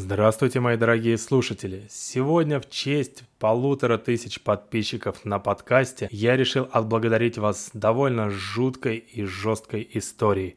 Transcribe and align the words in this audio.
Здравствуйте, 0.00 0.60
мои 0.60 0.76
дорогие 0.76 1.18
слушатели! 1.18 1.88
Сегодня 1.90 2.60
в 2.60 2.70
честь 2.70 3.24
полутора 3.40 3.98
тысяч 3.98 4.40
подписчиков 4.40 5.24
на 5.24 5.40
подкасте 5.40 6.06
я 6.12 6.36
решил 6.36 6.68
отблагодарить 6.70 7.36
вас 7.36 7.70
довольно 7.72 8.30
жуткой 8.30 8.98
и 8.98 9.24
жесткой 9.24 9.90
историей. 9.94 10.54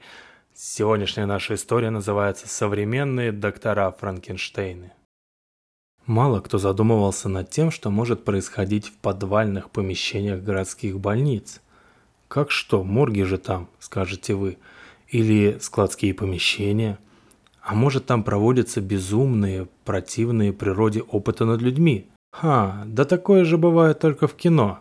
Сегодняшняя 0.53 1.25
наша 1.25 1.55
история 1.55 1.89
называется 1.89 2.47
«Современные 2.47 3.31
доктора 3.31 3.89
Франкенштейны». 3.89 4.91
Мало 6.05 6.39
кто 6.41 6.59
задумывался 6.59 7.27
над 7.27 7.49
тем, 7.49 7.71
что 7.71 7.89
может 7.89 8.23
происходить 8.23 8.89
в 8.89 8.93
подвальных 8.97 9.71
помещениях 9.71 10.43
городских 10.43 10.99
больниц. 10.99 11.61
Как 12.27 12.51
что, 12.51 12.83
морги 12.83 13.23
же 13.23 13.39
там, 13.39 13.69
скажете 13.79 14.35
вы, 14.35 14.59
или 15.07 15.57
складские 15.59 16.13
помещения– 16.13 16.99
а 17.61 17.75
может 17.75 18.05
там 18.05 18.23
проводятся 18.23 18.81
безумные, 18.81 19.67
противные 19.85 20.51
природе 20.51 21.01
опыты 21.01 21.45
над 21.45 21.61
людьми? 21.61 22.07
Ха, 22.31 22.83
да 22.85 23.05
такое 23.05 23.45
же 23.45 23.57
бывает 23.57 23.99
только 23.99 24.27
в 24.27 24.33
кино, 24.33 24.79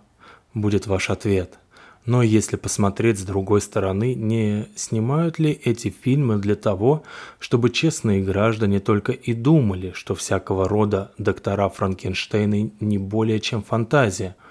будет 0.54 0.87
ваш 0.87 1.10
ответ. 1.10 1.59
Но 2.06 2.23
если 2.23 2.56
посмотреть 2.56 3.18
с 3.18 3.24
другой 3.24 3.60
стороны, 3.60 4.14
не 4.14 4.68
снимают 4.74 5.38
ли 5.38 5.51
эти 5.52 5.90
фильмы 5.90 6.38
для 6.38 6.56
того, 6.56 7.02
чтобы 7.38 7.70
честные 7.70 8.23
граждане 8.23 8.80
только 8.80 9.12
и 9.12 9.34
думали, 9.34 9.92
что 9.95 10.15
всякого 10.15 10.66
рода 10.66 11.12
доктора 11.18 11.68
Франкенштейна 11.68 12.70
не 12.80 12.98
более 12.98 13.40
чем 13.40 13.62
фантазия– 13.62 14.37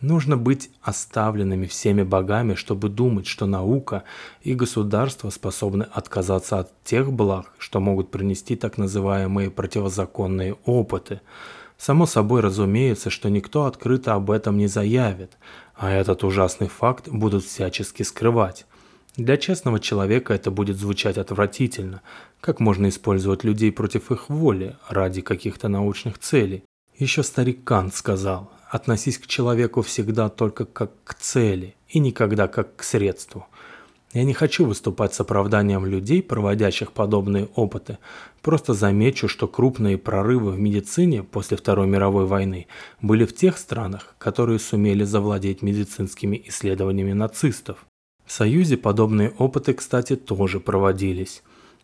Нужно 0.00 0.38
быть 0.38 0.70
оставленными 0.80 1.66
всеми 1.66 2.02
богами, 2.02 2.54
чтобы 2.54 2.88
думать, 2.88 3.26
что 3.26 3.44
наука 3.44 4.04
и 4.42 4.54
государство 4.54 5.28
способны 5.28 5.82
отказаться 5.92 6.58
от 6.58 6.84
тех 6.84 7.12
благ, 7.12 7.52
что 7.58 7.80
могут 7.80 8.10
принести 8.10 8.56
так 8.56 8.78
называемые 8.78 9.50
противозаконные 9.50 10.56
опыты. 10.64 11.20
Само 11.76 12.06
собой 12.06 12.40
разумеется, 12.40 13.10
что 13.10 13.28
никто 13.28 13.66
открыто 13.66 14.14
об 14.14 14.30
этом 14.30 14.56
не 14.56 14.68
заявит, 14.68 15.36
а 15.74 15.90
этот 15.90 16.24
ужасный 16.24 16.68
факт 16.68 17.08
будут 17.08 17.44
всячески 17.44 18.02
скрывать. 18.02 18.66
Для 19.16 19.36
честного 19.36 19.80
человека 19.80 20.32
это 20.32 20.50
будет 20.50 20.78
звучать 20.78 21.18
отвратительно. 21.18 22.00
Как 22.40 22.58
можно 22.58 22.88
использовать 22.88 23.44
людей 23.44 23.70
против 23.70 24.10
их 24.10 24.30
воли 24.30 24.76
ради 24.88 25.20
каких-то 25.20 25.68
научных 25.68 26.18
целей? 26.18 26.64
Еще 26.96 27.22
старик 27.22 27.64
Кант 27.64 27.94
сказал, 27.94 28.50
относись 28.70 29.18
к 29.18 29.26
человеку 29.26 29.82
всегда 29.82 30.28
только 30.28 30.64
как 30.64 30.92
к 31.04 31.14
цели 31.14 31.74
и 31.88 31.98
никогда 31.98 32.46
как 32.46 32.76
к 32.76 32.82
средству. 32.84 33.46
Я 34.12 34.24
не 34.24 34.32
хочу 34.32 34.64
выступать 34.64 35.14
с 35.14 35.20
оправданием 35.20 35.86
людей, 35.86 36.22
проводящих 36.22 36.92
подобные 36.92 37.48
опыты. 37.54 37.98
Просто 38.42 38.74
замечу, 38.74 39.28
что 39.28 39.46
крупные 39.46 39.98
прорывы 39.98 40.52
в 40.52 40.58
медицине 40.58 41.22
после 41.22 41.56
Второй 41.56 41.86
мировой 41.86 42.26
войны 42.26 42.66
были 43.02 43.24
в 43.24 43.34
тех 43.34 43.56
странах, 43.58 44.14
которые 44.18 44.58
сумели 44.58 45.04
завладеть 45.04 45.62
медицинскими 45.62 46.42
исследованиями 46.46 47.12
нацистов. 47.12 47.84
В 48.26 48.32
Союзе 48.32 48.76
подобные 48.76 49.30
опыты, 49.38 49.74
кстати, 49.74 50.16
тоже 50.16 50.58
проводились. 50.58 51.42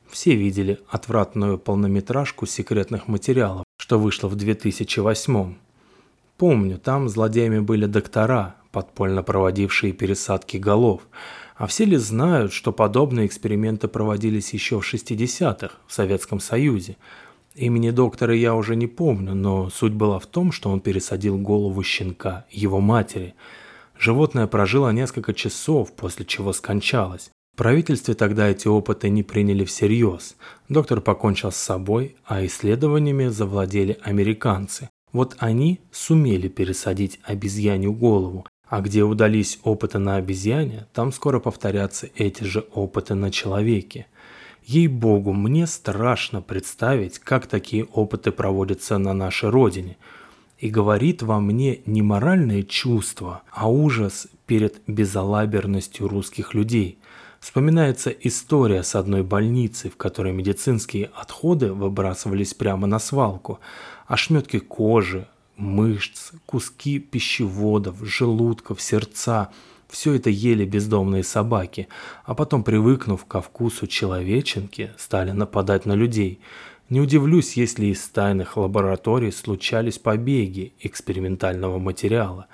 Все 0.09 0.35
видели 0.35 0.81
отвратную 0.89 1.59
полнометражку 1.59 2.47
секретных 2.47 3.07
материалов, 3.07 3.65
что 3.79 3.99
вышло 3.99 4.29
в 4.29 4.37
2008 4.37 5.55
Помню, 6.37 6.79
там 6.79 7.09
злодеями 7.09 7.61
были 7.61 7.87
доктора, 7.87 8.57
подпольно 8.71 9.23
проводившие 9.23 9.95
пересадки 9.95 10.59
голов. 10.59 11.03
А 11.57 11.67
все 11.67 11.87
ли 11.87 11.97
знают, 11.97 12.53
что 12.53 12.73
подобные 12.73 13.27
эксперименты 13.27 13.89
проводились 13.89 14.53
еще 14.53 14.79
в 14.79 14.95
60-х 14.95 15.71
в 15.87 15.93
Советском 15.93 16.41
Союзе? 16.41 16.99
Имени 17.55 17.89
доктора 17.89 18.35
я 18.35 18.55
уже 18.55 18.77
не 18.77 18.87
помню, 18.87 19.35
но 19.35 19.71
суть 19.71 19.95
была 19.95 20.19
в 20.19 20.27
том, 20.27 20.53
что 20.53 20.69
он 20.69 20.81
пересадил 20.81 21.39
голову 21.39 21.83
щенка, 21.83 22.45
его 22.51 22.81
матери. 22.81 23.35
Животное 23.99 24.47
прожило 24.47 24.91
несколько 24.91 25.33
часов, 25.33 25.93
после 25.93 26.27
чего 26.27 26.53
скончалось. 26.53 27.31
В 27.55 27.57
правительстве 27.57 28.13
тогда 28.13 28.49
эти 28.49 28.69
опыты 28.69 29.09
не 29.09 29.23
приняли 29.23 29.65
всерьез. 29.65 30.37
Доктор 30.69 31.01
покончил 31.01 31.51
с 31.51 31.57
собой, 31.57 32.17
а 32.27 32.45
исследованиями 32.45 33.29
завладели 33.29 33.99
американцы. 34.03 34.91
Вот 35.17 35.35
они 35.39 35.81
сумели 35.93 36.47
пересадить 36.47 37.21
обезьянью 37.23 37.95
голову, 37.95 38.45
а 38.69 38.83
где 38.83 39.03
удались 39.03 39.59
опыты 39.63 39.99
на 39.99 40.17
обезьяне, 40.17 40.89
там 40.93 41.11
скоро 41.11 41.41
повторятся 41.41 42.11
эти 42.17 42.45
же 42.45 42.67
опыты 42.75 43.15
на 43.15 43.31
человеке. 43.31 44.09
Ей-богу, 44.63 45.33
мне 45.33 45.67
страшно 45.67 46.43
представить, 46.43 47.19
как 47.19 47.47
такие 47.47 47.85
опыты 47.85 48.31
проводятся 48.31 48.99
на 48.99 49.15
нашей 49.15 49.49
родине. 49.49 49.97
И 50.59 50.69
говорит 50.69 51.23
во 51.23 51.41
мне 51.41 51.81
не 51.87 52.03
моральное 52.03 52.63
чувство, 52.63 53.41
а 53.51 53.71
ужас 53.71 54.29
перед 54.45 54.83
безалаберностью 54.87 56.09
русских 56.09 56.53
людей. 56.53 56.99
Вспоминается 57.41 58.11
история 58.11 58.83
с 58.83 58.95
одной 58.95 59.23
больницы, 59.23 59.89
в 59.89 59.97
которой 59.97 60.35
медицинские 60.35 61.11
отходы 61.15 61.73
выбрасывались 61.73 62.53
прямо 62.53 62.87
на 62.87 62.99
свалку– 62.99 63.61
ошметки 64.07 64.59
кожи, 64.59 65.29
мышц, 65.57 66.33
куски 66.47 66.99
пищеводов, 66.99 68.05
желудков, 68.05 68.81
сердца– 68.81 69.51
все 69.89 70.15
это 70.15 70.31
ели 70.31 70.65
бездомные 70.65 71.23
собаки, 71.23 71.89
а 72.25 72.35
потом, 72.35 72.65
привыкнув 72.65 73.25
ко 73.25 73.41
вкусу 73.41 73.87
человеченки, 73.87 74.93
стали 74.99 75.31
нападать 75.31 75.87
на 75.87 75.93
людей. 75.93 76.41
Не 76.89 77.01
удивлюсь, 77.01 77.55
если 77.55 77.87
из 77.87 78.07
тайных 78.09 78.57
лабораторий 78.57 79.33
случались 79.33 79.99
побеги 79.99 80.73
экспериментального 80.81 81.79
материала. 81.79 82.47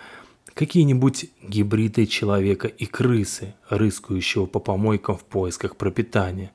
Какие-нибудь 0.54 1.26
гибриды 1.42 2.06
человека 2.06 2.68
и 2.68 2.84
крысы, 2.84 3.54
рыскающего 3.68 4.46
по 4.46 4.58
помойкам 4.58 5.16
в 5.16 5.24
поисках 5.24 5.76
пропитания. 5.76 6.52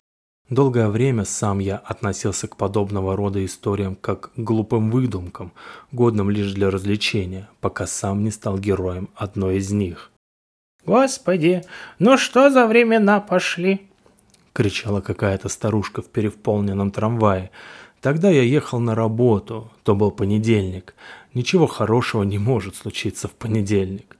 Долгое 0.50 0.88
время 0.88 1.26
сам 1.26 1.60
я 1.60 1.76
относился 1.76 2.48
к 2.48 2.56
подобного 2.56 3.18
рода 3.18 3.44
историям 3.44 3.96
как 3.96 4.32
к 4.32 4.38
глупым 4.38 4.92
выдумкам, 4.92 5.52
годным 5.92 6.30
лишь 6.30 6.54
для 6.54 6.72
развлечения, 6.72 7.50
пока 7.60 7.86
сам 7.86 8.24
не 8.24 8.32
стал 8.32 8.58
героем 8.58 9.10
одной 9.16 9.58
из 9.58 9.72
них. 9.72 10.10
«Господи, 10.86 11.64
ну 12.00 12.18
что 12.18 12.50
за 12.50 12.66
времена 12.66 13.20
пошли?»– 13.20 13.90
кричала 14.54 15.02
какая-то 15.02 15.50
старушка 15.50 16.02
в 16.02 16.08
переполненном 16.10 16.92
трамвае. 16.92 17.52
Тогда 18.00 18.30
я 18.30 18.44
ехал 18.44 18.80
на 18.80 18.96
работу, 18.96 19.70
то 19.84 19.96
был 19.96 20.12
понедельник. 20.12 20.96
Ничего 21.34 21.68
хорошего 21.68 22.24
не 22.24 22.38
может 22.38 22.78
случиться 22.78 23.28
в 23.28 23.32
понедельник. 23.32 24.17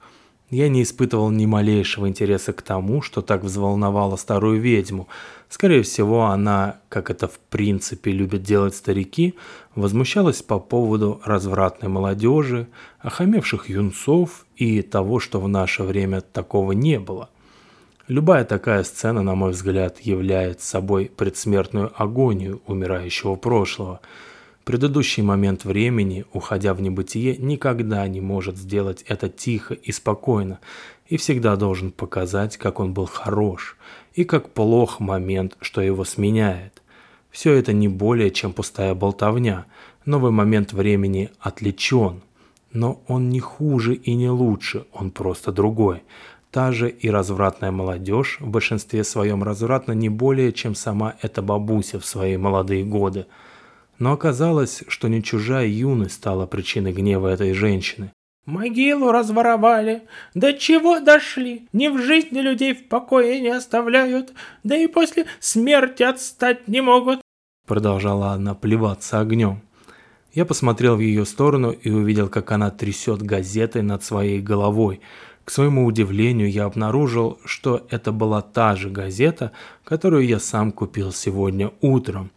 Я 0.50 0.70
не 0.70 0.84
испытывал 0.84 1.30
ни 1.30 1.46
малейшего 1.46 2.08
интереса 2.08 2.54
к 2.54 2.62
тому, 2.62 3.02
что 3.02 3.22
так 3.22 3.44
взволновало 3.44 4.16
старую 4.16 4.62
ведьму. 4.62 5.10
Скорее 5.50 5.82
всего, 5.82 6.28
она, 6.28 6.80
как 6.88 7.10
это 7.10 7.28
в 7.28 7.38
принципе 7.38 8.12
любят 8.12 8.44
делать 8.44 8.74
старики, 8.74 9.36
возмущалась 9.76 10.42
по 10.42 10.58
поводу 10.60 11.22
развратной 11.26 11.90
молодежи, 11.90 12.68
охамевших 13.00 13.70
юнцов 13.70 14.46
и 14.56 14.82
того, 14.82 15.20
что 15.20 15.42
в 15.42 15.50
наше 15.50 15.84
время 15.84 16.22
такого 16.22 16.72
не 16.72 16.98
было. 16.98 17.30
Любая 18.08 18.46
такая 18.46 18.84
сцена, 18.84 19.22
на 19.22 19.36
мой 19.36 19.52
взгляд, 19.52 20.00
является 20.00 20.66
собой 20.66 21.12
предсмертную 21.14 21.92
агонию 22.02 22.62
умирающего 22.68 23.36
прошлого– 23.36 24.00
Предыдущий 24.68 25.24
момент 25.24 25.64
времени, 25.64 26.26
уходя 26.34 26.74
в 26.74 26.82
небытие, 26.82 27.38
никогда 27.38 28.06
не 28.06 28.20
может 28.20 28.58
сделать 28.58 29.02
это 29.08 29.30
тихо 29.30 29.76
и 29.76 29.94
спокойно, 29.94 30.60
и 31.08 31.16
всегда 31.16 31.56
должен 31.56 31.90
показать, 31.90 32.58
как 32.58 32.82
он 32.82 32.92
был 32.92 33.06
хорош, 33.06 33.78
и 34.14 34.26
как 34.26 34.50
плох 34.50 35.00
момент, 35.00 35.56
что 35.62 35.80
его 35.80 36.04
сменяет. 36.04 36.82
Все 37.32 37.54
это 37.54 37.72
не 37.72 37.88
более, 37.88 38.30
чем 38.30 38.52
пустая 38.52 38.94
болтовня. 38.94 39.68
Новый 40.04 40.34
момент 40.34 40.74
времени 40.74 41.30
отличен, 41.40 42.22
но 42.74 43.02
он 43.08 43.30
не 43.30 43.40
хуже 43.40 43.94
и 43.94 44.16
не 44.16 44.30
лучше, 44.30 44.86
он 44.92 45.12
просто 45.12 45.54
другой. 45.54 46.04
Та 46.52 46.74
же 46.74 46.90
и 46.90 47.10
развратная 47.10 47.72
молодежь 47.72 48.36
в 48.42 48.50
большинстве 48.50 49.06
своем 49.06 49.44
развратна 49.44 49.94
не 49.94 50.10
более, 50.10 50.52
чем 50.52 50.76
сама 50.76 51.16
эта 51.22 51.42
бабуся 51.42 52.02
в 52.02 52.06
свои 52.06 52.36
молодые 52.36 52.84
годы– 52.84 53.28
но 54.00 54.14
оказалось, 54.14 54.84
что 54.88 55.08
не 55.08 55.24
чужая 55.24 55.68
юность 55.68 56.16
стала 56.16 56.46
причиной 56.46 56.94
гнева 56.94 57.28
этой 57.28 57.54
женщины. 57.54 58.12
«Могилу 58.46 59.12
разворовали. 59.12 60.04
До 60.34 60.54
чего 60.54 61.02
дошли? 61.02 61.68
Ни 61.74 61.90
в 61.90 62.02
жизни 62.02 62.40
людей 62.40 62.74
в 62.74 62.88
покое 62.88 63.42
не 63.42 63.50
оставляют, 63.50 64.34
да 64.64 64.78
и 64.78 64.88
после 64.88 65.26
смерти 65.40 66.04
отстать 66.04 66.68
не 66.68 66.82
могут». 66.82 67.20
Продолжала 67.68 68.32
она 68.32 68.56
плеваться 68.56 69.20
огнем. 69.20 69.62
Я 70.34 70.46
посмотрел 70.46 70.96
в 70.96 71.00
ее 71.02 71.26
сторону 71.26 71.72
и 71.72 71.90
увидел, 71.90 72.30
как 72.30 72.52
она 72.52 72.70
трясет 72.72 73.22
газетой 73.22 73.82
над 73.82 74.04
своей 74.04 74.40
головой. 74.40 75.02
К 75.44 75.52
своему 75.52 75.86
удивлению, 75.86 76.50
я 76.50 76.66
обнаружил, 76.66 77.40
что 77.44 77.86
это 77.90 78.12
была 78.12 78.42
та 78.42 78.76
же 78.76 78.90
газета, 78.90 79.52
которую 79.84 80.26
я 80.26 80.40
сам 80.40 80.72
купил 80.72 81.12
сегодня 81.12 81.72
утром. 81.82 82.32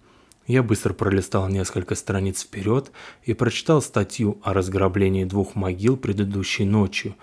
Я 0.50 0.64
быстро 0.64 0.94
пролистал 0.94 1.48
несколько 1.48 1.94
страниц 1.94 2.42
вперед 2.42 2.90
и 3.22 3.34
прочитал 3.34 3.80
статью 3.80 4.40
о 4.42 4.52
разграблении 4.52 5.24
двух 5.24 5.54
могил 5.54 5.96
предыдущей 5.96 6.64
ночью. 6.64 7.14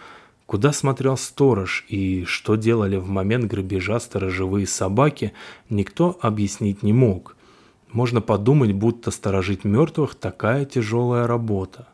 Куда 0.45 0.71
смотрел 0.71 1.17
сторож 1.17 1.83
и 1.89 2.23
что 2.23 2.55
делали 2.55 2.95
в 2.95 3.09
момент 3.09 3.51
грабежа 3.51 3.99
сторожевые 3.99 4.65
собаки, 4.65 5.33
никто 5.69 6.17
объяснить 6.21 6.83
не 6.83 6.93
мог. 6.93 7.35
Можно 7.91 8.21
подумать, 8.21 8.71
будто 8.71 9.11
сторожить 9.11 9.65
мертвых 9.65 10.15
такая 10.15 10.63
тяжелая 10.63 11.27
работа. 11.27 11.89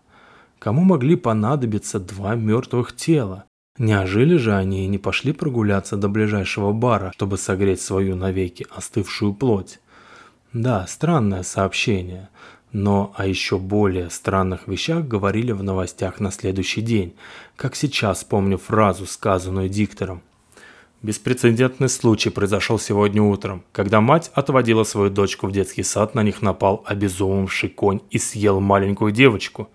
Кому 0.59 0.83
могли 0.83 1.15
понадобиться 1.15 1.99
два 1.99 2.35
мертвых 2.35 2.95
тела? 2.95 3.45
Не 3.79 3.99
ожили 3.99 4.37
же 4.37 4.53
они 4.53 4.85
и 4.85 4.87
не 4.87 4.99
пошли 4.99 5.33
прогуляться 5.33 5.97
до 5.97 6.09
ближайшего 6.09 6.73
бара, 6.73 7.11
чтобы 7.15 7.39
согреть 7.39 7.81
свою 7.81 8.15
навеки 8.15 8.67
остывшую 8.69 9.33
плоть. 9.33 9.79
Да, 10.53 10.85
странное 10.85 11.41
сообщение. 11.41 12.29
Но 12.71 13.11
о 13.17 13.25
еще 13.25 13.57
более 13.57 14.09
странных 14.11 14.67
вещах 14.67 15.07
говорили 15.07 15.51
в 15.51 15.63
новостях 15.63 16.19
на 16.19 16.31
следующий 16.31 16.81
день, 16.81 17.15
как 17.55 17.75
сейчас 17.75 18.23
помню 18.23 18.57
фразу, 18.57 19.05
сказанную 19.05 19.67
диктором. 19.67 20.21
Беспрецедентный 21.01 21.89
случай 21.89 22.29
произошел 22.29 22.79
сегодня 22.79 23.21
утром, 23.21 23.63
когда 23.71 23.99
мать 23.99 24.31
отводила 24.33 24.83
свою 24.83 25.09
дочку 25.09 25.47
в 25.47 25.51
детский 25.51 25.83
сад, 25.83 26.15
на 26.15 26.23
них 26.23 26.41
напал 26.41 26.83
обезумевший 26.85 27.69
конь 27.69 28.01
и 28.09 28.17
съел 28.17 28.59
маленькую 28.59 29.11
девочку. 29.11 29.69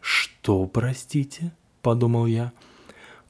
«Что, 0.00 0.66
простите?»– 0.66 1.52
подумал 1.82 2.26
я. 2.26 2.52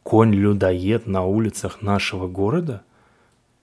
«Конь-людоед 0.04 1.06
на 1.06 1.24
улицах 1.24 1.82
нашего 1.82 2.28
города?» 2.28 2.82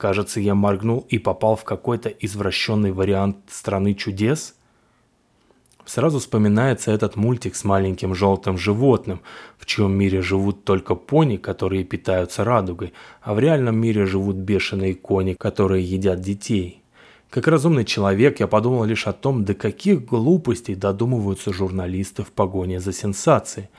Кажется, 0.01 0.39
я 0.39 0.55
моргнул 0.55 1.05
и 1.09 1.19
попал 1.19 1.55
в 1.55 1.63
какой-то 1.63 2.09
извращенный 2.09 2.91
вариант 2.91 3.37
страны 3.49 3.93
чудес. 3.93 4.55
Сразу 5.85 6.17
вспоминается 6.17 6.91
этот 6.91 7.15
мультик 7.15 7.55
с 7.55 7.63
маленьким 7.63 8.15
желтым 8.15 8.57
животным, 8.57 9.21
в 9.59 9.67
чьем 9.67 9.91
мире 9.91 10.23
живут 10.23 10.63
только 10.63 10.95
пони, 10.95 11.37
которые 11.37 11.83
питаются 11.83 12.43
радугой, 12.43 12.93
а 13.21 13.35
в 13.35 13.39
реальном 13.39 13.77
мире 13.77 14.07
живут 14.07 14.37
бешеные 14.37 14.95
кони, 14.95 15.35
которые 15.35 15.85
едят 15.85 16.19
детей. 16.19 16.81
Как 17.29 17.47
разумный 17.47 17.85
человек, 17.85 18.39
я 18.39 18.47
подумал 18.47 18.85
лишь 18.85 19.05
о 19.05 19.13
том, 19.13 19.45
до 19.45 19.53
каких 19.53 20.03
глупостей 20.03 20.73
додумываются 20.73 21.53
журналисты 21.53 22.23
в 22.23 22.31
погоне 22.31 22.79
за 22.79 22.91
сенсацией. 22.91 23.69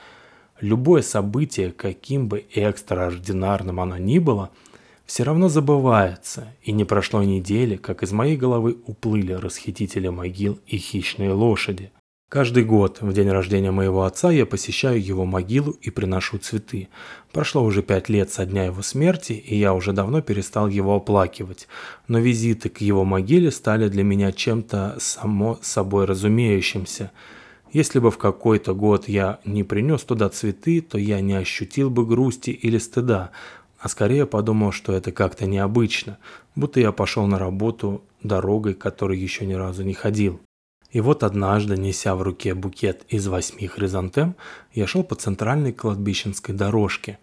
Любое 0.61 1.01
событие, 1.01 1.73
каким 1.73 2.29
бы 2.29 2.45
экстраординарным 2.55 3.81
оно 3.81 3.97
ни 3.97 4.19
было– 4.19 4.51
все 5.05 5.23
равно 5.23 5.49
забывается, 5.49 6.47
и 6.63 6.71
не 6.71 6.85
прошло 6.85 7.23
недели, 7.23 7.75
как 7.75 8.03
из 8.03 8.11
моей 8.11 8.37
головы 8.37 8.77
уплыли 8.85 9.33
расхитители 9.33 10.07
могил 10.07 10.59
и 10.65 10.77
хищные 10.77 11.31
лошади. 11.31 11.91
Каждый 12.33 12.63
год, 12.63 12.97
в 13.01 13.13
день 13.13 13.29
рождения 13.29 13.69
моего 13.69 14.05
отца, 14.05 14.31
я 14.31 14.47
посещаю 14.47 14.99
его 14.99 15.23
могилу 15.23 15.73
и 15.81 15.91
приношу 15.91 16.39
цветы. 16.39 16.89
Прошло 17.31 17.63
уже 17.63 17.83
пять 17.83 18.09
лет 18.09 18.31
со 18.31 18.47
дня 18.47 18.65
его 18.65 18.81
смерти, 18.81 19.33
и 19.33 19.55
я 19.55 19.75
уже 19.75 19.93
давно 19.93 20.23
перестал 20.23 20.67
его 20.67 20.95
оплакивать. 20.95 21.67
Но 22.07 22.17
визиты 22.17 22.69
к 22.69 22.81
его 22.81 23.05
могиле 23.05 23.51
стали 23.51 23.87
для 23.87 24.01
меня 24.03 24.31
чем-то 24.31 24.95
само 24.97 25.59
собой 25.61 26.05
разумеющимся. 26.05 27.11
Если 27.71 27.99
бы 27.99 28.09
в 28.09 28.17
какой-то 28.17 28.73
год 28.73 29.07
я 29.07 29.39
не 29.45 29.63
принес 29.63 30.01
туда 30.01 30.27
цветы, 30.29 30.81
то 30.81 30.97
я 30.97 31.21
не 31.21 31.35
ощутил 31.35 31.91
бы 31.91 32.03
грусти 32.03 32.49
или 32.49 32.79
стыда, 32.79 33.29
а 33.83 33.89
скорее 33.89 34.25
подумал, 34.25 34.71
что 34.71 34.93
это 34.93 35.11
как-то 35.11 35.45
необычно, 35.45 36.17
будто 36.55 36.79
я 36.79 36.93
пошел 36.93 37.27
на 37.27 37.37
работу 37.37 38.01
дорогой, 38.23 38.75
которой 38.75 39.19
еще 39.19 39.45
ни 39.45 39.53
разу 39.53 39.83
не 39.83 39.93
ходил. 39.93 40.39
И 40.91 41.01
вот 41.01 41.21
однажды, 41.21 41.75
неся 41.75 42.15
в 42.15 42.21
руке 42.21 42.53
букет 42.53 43.03
из 43.09 43.27
восьми 43.27 43.67
хризантем, 43.67 44.37
я 44.73 44.87
шел 44.87 45.03
по 45.03 45.15
центральной 45.15 45.73
кладбищенской 45.73 46.55
дорожке. 46.55 47.19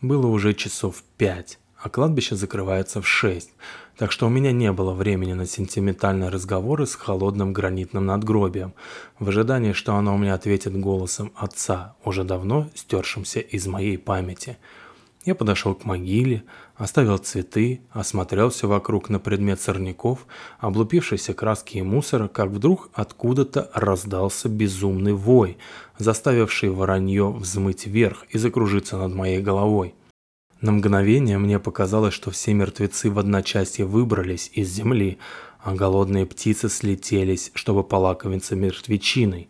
Было 0.00 0.28
уже 0.28 0.54
часов 0.54 1.02
пять, 1.18 1.58
а 1.82 1.88
кладбище 1.88 2.36
закрывается 2.36 3.02
в 3.02 3.08
шесть, 3.08 3.50
так 3.98 4.12
что 4.12 4.26
у 4.26 4.30
меня 4.30 4.52
не 4.52 4.70
было 4.70 4.94
времени 4.94 5.32
на 5.32 5.46
сентиментальные 5.46 6.28
разговоры 6.28 6.86
с 6.86 6.94
холодным 6.94 7.52
гранитным 7.52 8.06
надгробием, 8.06 8.72
в 9.18 9.28
ожидании, 9.30 9.72
что 9.72 9.96
оно 9.96 10.16
мне 10.16 10.32
ответит 10.32 10.78
голосом 10.78 11.32
отца, 11.34 11.96
уже 12.04 12.22
давно 12.22 12.70
стершимся 12.76 13.40
из 13.40 13.66
моей 13.66 13.98
памяти– 13.98 14.58
я 15.24 15.34
подошел 15.34 15.74
к 15.74 15.84
могиле, 15.84 16.44
оставил 16.76 17.16
цветы, 17.18 17.80
осмотрелся 17.90 18.68
вокруг 18.68 19.08
на 19.08 19.18
предмет 19.18 19.60
сорняков, 19.60 20.26
облупившейся 20.58 21.32
краски 21.32 21.78
и 21.78 21.82
мусора, 21.82 22.28
как 22.28 22.50
вдруг 22.50 22.90
откуда-то 22.92 23.70
раздался 23.72 24.48
безумный 24.48 25.14
вой, 25.14 25.56
заставивший 25.98 26.68
воронье 26.70 27.30
взмыть 27.30 27.86
вверх 27.86 28.24
и 28.30 28.38
закружиться 28.38 28.98
над 28.98 29.14
моей 29.14 29.40
головой. 29.40 29.94
На 30.60 30.72
мгновение 30.72 31.38
мне 31.38 31.58
показалось, 31.58 32.14
что 32.14 32.30
все 32.30 32.52
мертвецы 32.52 33.10
в 33.10 33.18
одночасье 33.18 33.84
выбрались 33.84 34.50
из 34.52 34.68
земли, 34.68 35.18
а 35.58 35.74
голодные 35.74 36.26
птицы 36.26 36.68
слетелись, 36.68 37.50
чтобы 37.54 37.82
полакомиться 37.82 38.56
мертвечиной. 38.56 39.48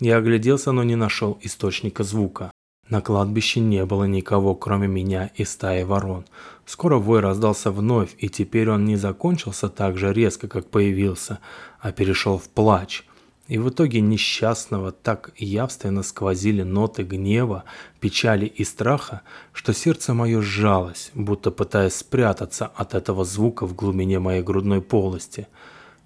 Я 0.00 0.16
огляделся, 0.16 0.72
но 0.72 0.82
не 0.82 0.96
нашел 0.96 1.38
источника 1.42 2.04
звука. 2.04 2.50
На 2.88 3.00
кладбище 3.00 3.60
не 3.60 3.84
было 3.86 4.04
никого, 4.04 4.54
кроме 4.54 4.88
меня 4.88 5.30
и 5.36 5.44
стаи 5.44 5.84
ворон. 5.84 6.26
Скоро 6.66 6.98
вой 6.98 7.20
раздался 7.20 7.70
вновь, 7.70 8.14
и 8.18 8.28
теперь 8.28 8.70
он 8.70 8.84
не 8.84 8.96
закончился 8.96 9.68
так 9.68 9.96
же 9.96 10.12
резко, 10.12 10.48
как 10.48 10.68
появился, 10.68 11.38
а 11.80 11.92
перешел 11.92 12.38
в 12.38 12.48
плач. 12.48 13.04
И 13.48 13.58
в 13.58 13.68
итоге 13.68 14.00
несчастного 14.00 14.90
так 14.90 15.32
явственно 15.36 16.02
сквозили 16.02 16.62
ноты 16.62 17.02
гнева, 17.02 17.64
печали 18.00 18.46
и 18.46 18.64
страха, 18.64 19.20
что 19.52 19.74
сердце 19.74 20.14
мое 20.14 20.40
сжалось, 20.40 21.10
будто 21.14 21.50
пытаясь 21.50 21.94
спрятаться 21.94 22.66
от 22.66 22.94
этого 22.94 23.24
звука 23.24 23.66
в 23.66 23.74
глубине 23.74 24.18
моей 24.18 24.42
грудной 24.42 24.80
полости. 24.80 25.46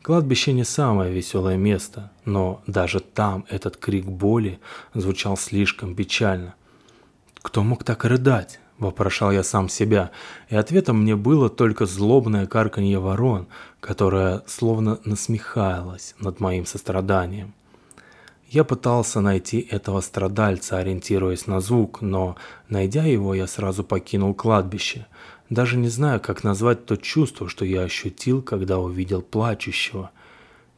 Кладбище 0.02 0.52
не 0.52 0.64
самое 0.64 1.12
веселое 1.12 1.56
место, 1.56 2.10
но 2.24 2.60
даже 2.66 2.98
там 2.98 3.44
этот 3.48 3.76
крик 3.76 4.06
боли 4.06 4.58
звучал 4.94 5.36
слишком 5.36 5.94
печально. 5.94 6.54
Кто 7.42 7.62
мог 7.62 7.84
так 7.84 8.04
рыдать? 8.04 8.58
Вопрошал 8.78 9.32
я 9.32 9.42
сам 9.42 9.68
себя, 9.68 10.12
и 10.50 10.56
ответом 10.56 11.02
мне 11.02 11.16
было 11.16 11.48
только 11.50 11.84
злобное 11.84 12.46
карканье 12.46 13.00
ворон, 13.00 13.48
которое 13.80 14.42
словно 14.46 15.00
насмехалось 15.04 16.14
над 16.20 16.38
моим 16.38 16.64
состраданием. 16.64 17.54
Я 18.48 18.62
пытался 18.62 19.20
найти 19.20 19.58
этого 19.58 20.00
страдальца, 20.00 20.78
ориентируясь 20.78 21.48
на 21.48 21.60
звук, 21.60 22.00
но, 22.02 22.36
найдя 22.68 23.02
его, 23.02 23.34
я 23.34 23.48
сразу 23.48 23.82
покинул 23.82 24.32
кладбище, 24.32 25.06
даже 25.50 25.76
не 25.76 25.88
знаю, 25.88 26.20
как 26.20 26.44
назвать 26.44 26.86
то 26.86 26.96
чувство, 26.96 27.48
что 27.48 27.64
я 27.64 27.82
ощутил, 27.82 28.42
когда 28.42 28.78
увидел 28.78 29.22
плачущего. 29.22 30.12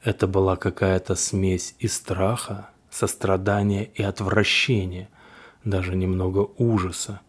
Это 0.02 0.26
была 0.26 0.56
какая-то 0.56 1.16
смесь 1.16 1.74
и 1.78 1.86
страха, 1.86 2.70
сострадания 2.90 3.84
и 3.94 4.02
отвращения– 4.02 5.10
даже 5.64 5.96
немного 5.96 6.48
ужаса. 6.58 7.20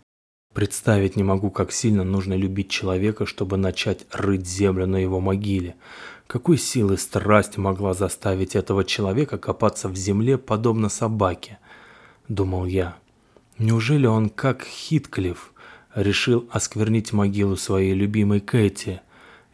Представить 0.53 1.15
не 1.15 1.23
могу, 1.23 1.49
как 1.49 1.71
сильно 1.71 2.03
нужно 2.03 2.33
любить 2.33 2.69
человека, 2.69 3.25
чтобы 3.25 3.55
начать 3.57 4.05
рыть 4.11 4.45
землю 4.45 4.85
на 4.85 4.97
его 4.97 5.21
могиле. 5.21 5.75
Какой 6.27 6.57
силы 6.57 6.97
страсть 6.97 7.57
могла 7.57 7.93
заставить 7.93 8.55
этого 8.55 8.83
человека 8.83 9.37
копаться 9.37 9.87
в 9.87 9.95
земле, 9.95 10.37
подобно 10.37 10.89
собаке? 10.89 11.59
Думал 12.27 12.65
я. 12.65 12.97
Неужели 13.57 14.07
он, 14.07 14.29
как 14.29 14.63
Хитклифф, 14.63 15.53
решил 15.95 16.47
осквернить 16.51 17.13
могилу 17.13 17.55
своей 17.55 17.93
любимой 17.93 18.39
Кэти? 18.39 19.01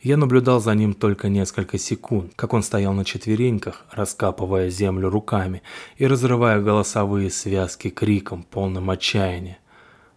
Я 0.02 0.16
наблюдал 0.16 0.60
за 0.60 0.76
ним 0.76 0.94
только 0.94 1.28
несколько 1.28 1.80
секунд, 1.80 2.32
как 2.36 2.54
он 2.54 2.62
стоял 2.62 2.94
на 2.94 3.04
четвереньках, 3.04 3.86
раскапывая 3.92 4.70
землю 4.70 5.10
руками 5.10 5.64
и 5.98 6.06
разрывая 6.06 6.62
голосовые 6.62 7.32
связки 7.32 7.90
криком, 7.90 8.44
полным 8.44 8.92
отчаяния. 8.92 9.58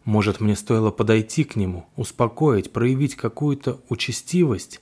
Может, 0.05 0.41
мне 0.41 0.55
стоило 0.55 0.91
подойти 0.91 1.45
к 1.45 1.57
нему, 1.57 1.87
успокоить, 1.97 2.73
проявить 2.73 3.17
какую-то 3.17 3.81
участивость? 3.89 4.81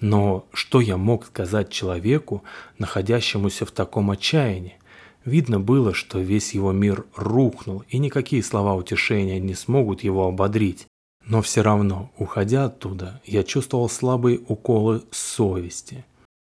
Но 0.00 0.46
что 0.52 0.80
я 0.80 0.96
мог 0.96 1.26
сказать 1.26 1.70
человеку, 1.70 2.44
находящемуся 2.78 3.66
в 3.66 3.72
таком 3.72 4.10
отчаянии? 4.10 4.78
Видно 5.24 5.58
было, 5.58 5.92
что 5.92 6.20
весь 6.20 6.54
его 6.54 6.70
мир 6.70 7.04
рухнул, 7.16 7.82
и 7.88 7.98
никакие 7.98 8.44
слова 8.44 8.74
утешения 8.74 9.40
не 9.40 9.54
смогут 9.54 10.04
его 10.04 10.28
ободрить. 10.28 10.86
Но 11.26 11.42
все 11.42 11.62
равно, 11.62 12.10
уходя 12.16 12.66
оттуда, 12.66 13.20
я 13.24 13.42
чувствовал 13.42 13.88
слабые 13.88 14.38
уколы 14.46 15.02
совести. 15.10 16.04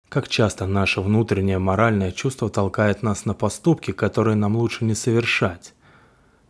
Как 0.08 0.30
часто 0.30 0.66
наше 0.66 1.02
внутреннее 1.02 1.60
моральное 1.60 2.12
чувство 2.12 2.50
толкает 2.50 3.04
нас 3.04 3.26
на 3.26 3.34
поступки, 3.34 3.92
которые 3.92 4.36
нам 4.36 4.56
лучше 4.56 4.86
не 4.86 4.96
совершать. 4.96 5.74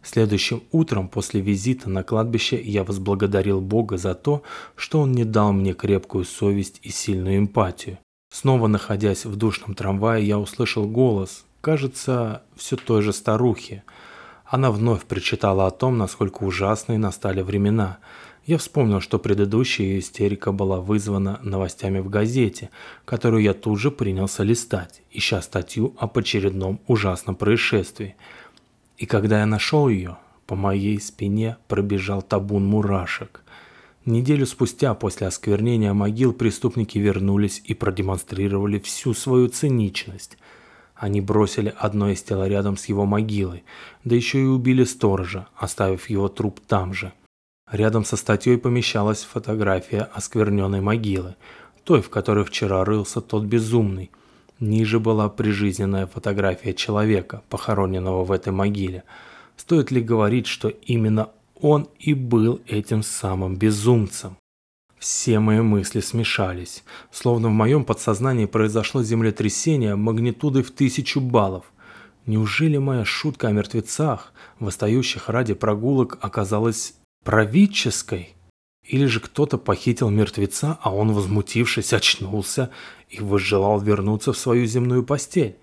Следующим 0.03 0.63
утром 0.71 1.07
после 1.07 1.41
визита 1.41 1.89
на 1.89 2.03
кладбище 2.03 2.59
я 2.61 2.83
возблагодарил 2.83 3.59
Бога 3.59 3.97
за 3.97 4.15
то, 4.15 4.43
что 4.75 5.01
Он 5.01 5.11
не 5.11 5.25
дал 5.25 5.51
мне 5.51 5.73
крепкую 5.73 6.25
совесть 6.25 6.79
и 6.83 6.89
сильную 6.89 7.37
эмпатию. 7.37 7.99
Снова 8.31 8.67
находясь 8.67 9.25
в 9.25 9.35
душном 9.35 9.75
трамвае, 9.75 10.25
я 10.25 10.39
услышал 10.39 10.87
голос, 10.87 11.45
кажется, 11.59 12.43
все 12.55 12.77
той 12.77 13.01
же 13.01 13.13
старухи. 13.13 13.83
Она 14.51 14.69
вновь 14.69 15.05
причитала 15.05 15.65
о 15.67 15.71
том, 15.71 15.97
насколько 15.97 16.43
ужасные 16.43 16.97
настали 16.97 17.41
времена. 17.41 17.99
Я 18.45 18.57
вспомнил, 18.57 18.99
что 18.99 19.17
предыдущая 19.17 19.97
истерика 19.97 20.51
была 20.51 20.81
вызвана 20.81 21.39
новостями 21.41 21.99
в 21.99 22.09
газете, 22.09 22.69
которую 23.05 23.43
я 23.43 23.53
тут 23.53 23.79
же 23.79 23.91
принялся 23.91 24.43
листать, 24.43 25.03
ища 25.09 25.41
статью 25.41 25.95
об 25.97 26.17
очередном 26.17 26.81
ужасном 26.87 27.35
происшествии. 27.35 28.17
И 28.97 29.05
когда 29.05 29.39
я 29.39 29.45
нашел 29.45 29.87
ее, 29.87 30.17
по 30.47 30.55
моей 30.55 30.99
спине 30.99 31.55
пробежал 31.69 32.21
табун 32.21 32.65
мурашек. 32.65 33.43
Неделю 34.03 34.45
спустя 34.45 34.93
после 34.95 35.27
осквернения 35.27 35.93
могил 35.93 36.33
преступники 36.33 36.97
вернулись 36.97 37.61
и 37.63 37.73
продемонстрировали 37.73 38.79
всю 38.79 39.13
свою 39.13 39.47
циничность. 39.47 40.37
Они 41.01 41.19
бросили 41.19 41.73
одно 41.79 42.11
из 42.11 42.21
тел 42.21 42.45
рядом 42.45 42.77
с 42.77 42.85
его 42.85 43.07
могилой, 43.07 43.63
да 44.03 44.15
еще 44.15 44.39
и 44.39 44.45
убили 44.45 44.83
сторожа, 44.83 45.47
оставив 45.57 46.11
его 46.11 46.27
труп 46.27 46.59
там 46.59 46.93
же. 46.93 47.11
Рядом 47.71 48.05
со 48.05 48.15
статьей 48.17 48.59
помещалась 48.59 49.23
фотография 49.23 50.07
оскверненной 50.13 50.79
могилы, 50.81 51.37
той, 51.85 52.03
в 52.03 52.11
которой 52.11 52.45
вчера 52.45 52.85
рылся 52.85 53.19
тот 53.19 53.45
безумный. 53.45 54.11
Ниже 54.59 54.99
была 54.99 55.27
прижизненная 55.27 56.05
фотография 56.05 56.75
человека, 56.75 57.41
похороненного 57.49 58.23
в 58.23 58.31
этой 58.31 58.53
могиле. 58.53 59.03
Стоит 59.57 59.89
ли 59.89 60.01
говорить, 60.01 60.45
что 60.45 60.67
именно 60.67 61.31
он 61.55 61.87
и 61.97 62.13
был 62.13 62.61
этим 62.67 63.01
самым 63.01 63.55
безумцем. 63.55 64.37
Все 65.01 65.39
мои 65.39 65.61
мысли 65.61 65.99
смешались, 65.99 66.83
словно 67.09 67.47
в 67.47 67.53
моем 67.53 67.85
подсознании 67.85 68.45
произошло 68.45 69.01
землетрясение 69.01 69.95
магнитудой 69.95 70.61
в 70.61 70.69
тысячу 70.69 71.19
баллов. 71.19 71.65
Неужели 72.27 72.77
моя 72.77 73.03
шутка 73.03 73.47
о 73.47 73.51
мертвецах, 73.51 74.31
восстающих 74.59 75.27
ради 75.27 75.55
прогулок, 75.55 76.19
оказалась 76.21 76.93
правительской? 77.25 78.35
Или 78.87 79.07
же 79.07 79.19
кто-то 79.21 79.57
похитил 79.57 80.11
мертвеца, 80.11 80.77
а 80.83 80.93
он, 80.93 81.13
возмутившись, 81.13 81.93
очнулся 81.93 82.69
и 83.09 83.21
возжелал 83.21 83.81
вернуться 83.81 84.33
в 84.33 84.37
свою 84.37 84.67
земную 84.67 85.03
постель? 85.03 85.57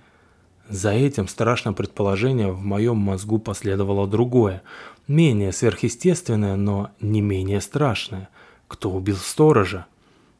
За 0.68 0.90
этим 0.90 1.28
страшным 1.28 1.76
предположением 1.76 2.56
в 2.56 2.64
моем 2.64 2.96
мозгу 2.96 3.38
последовало 3.38 4.08
другое, 4.08 4.62
менее 5.06 5.52
сверхъестественное, 5.52 6.56
но 6.56 6.90
не 7.00 7.20
менее 7.20 7.60
страшное. 7.60 8.30
Кто 8.68 8.90
убил 8.90 9.16
сторожа? 9.16 9.86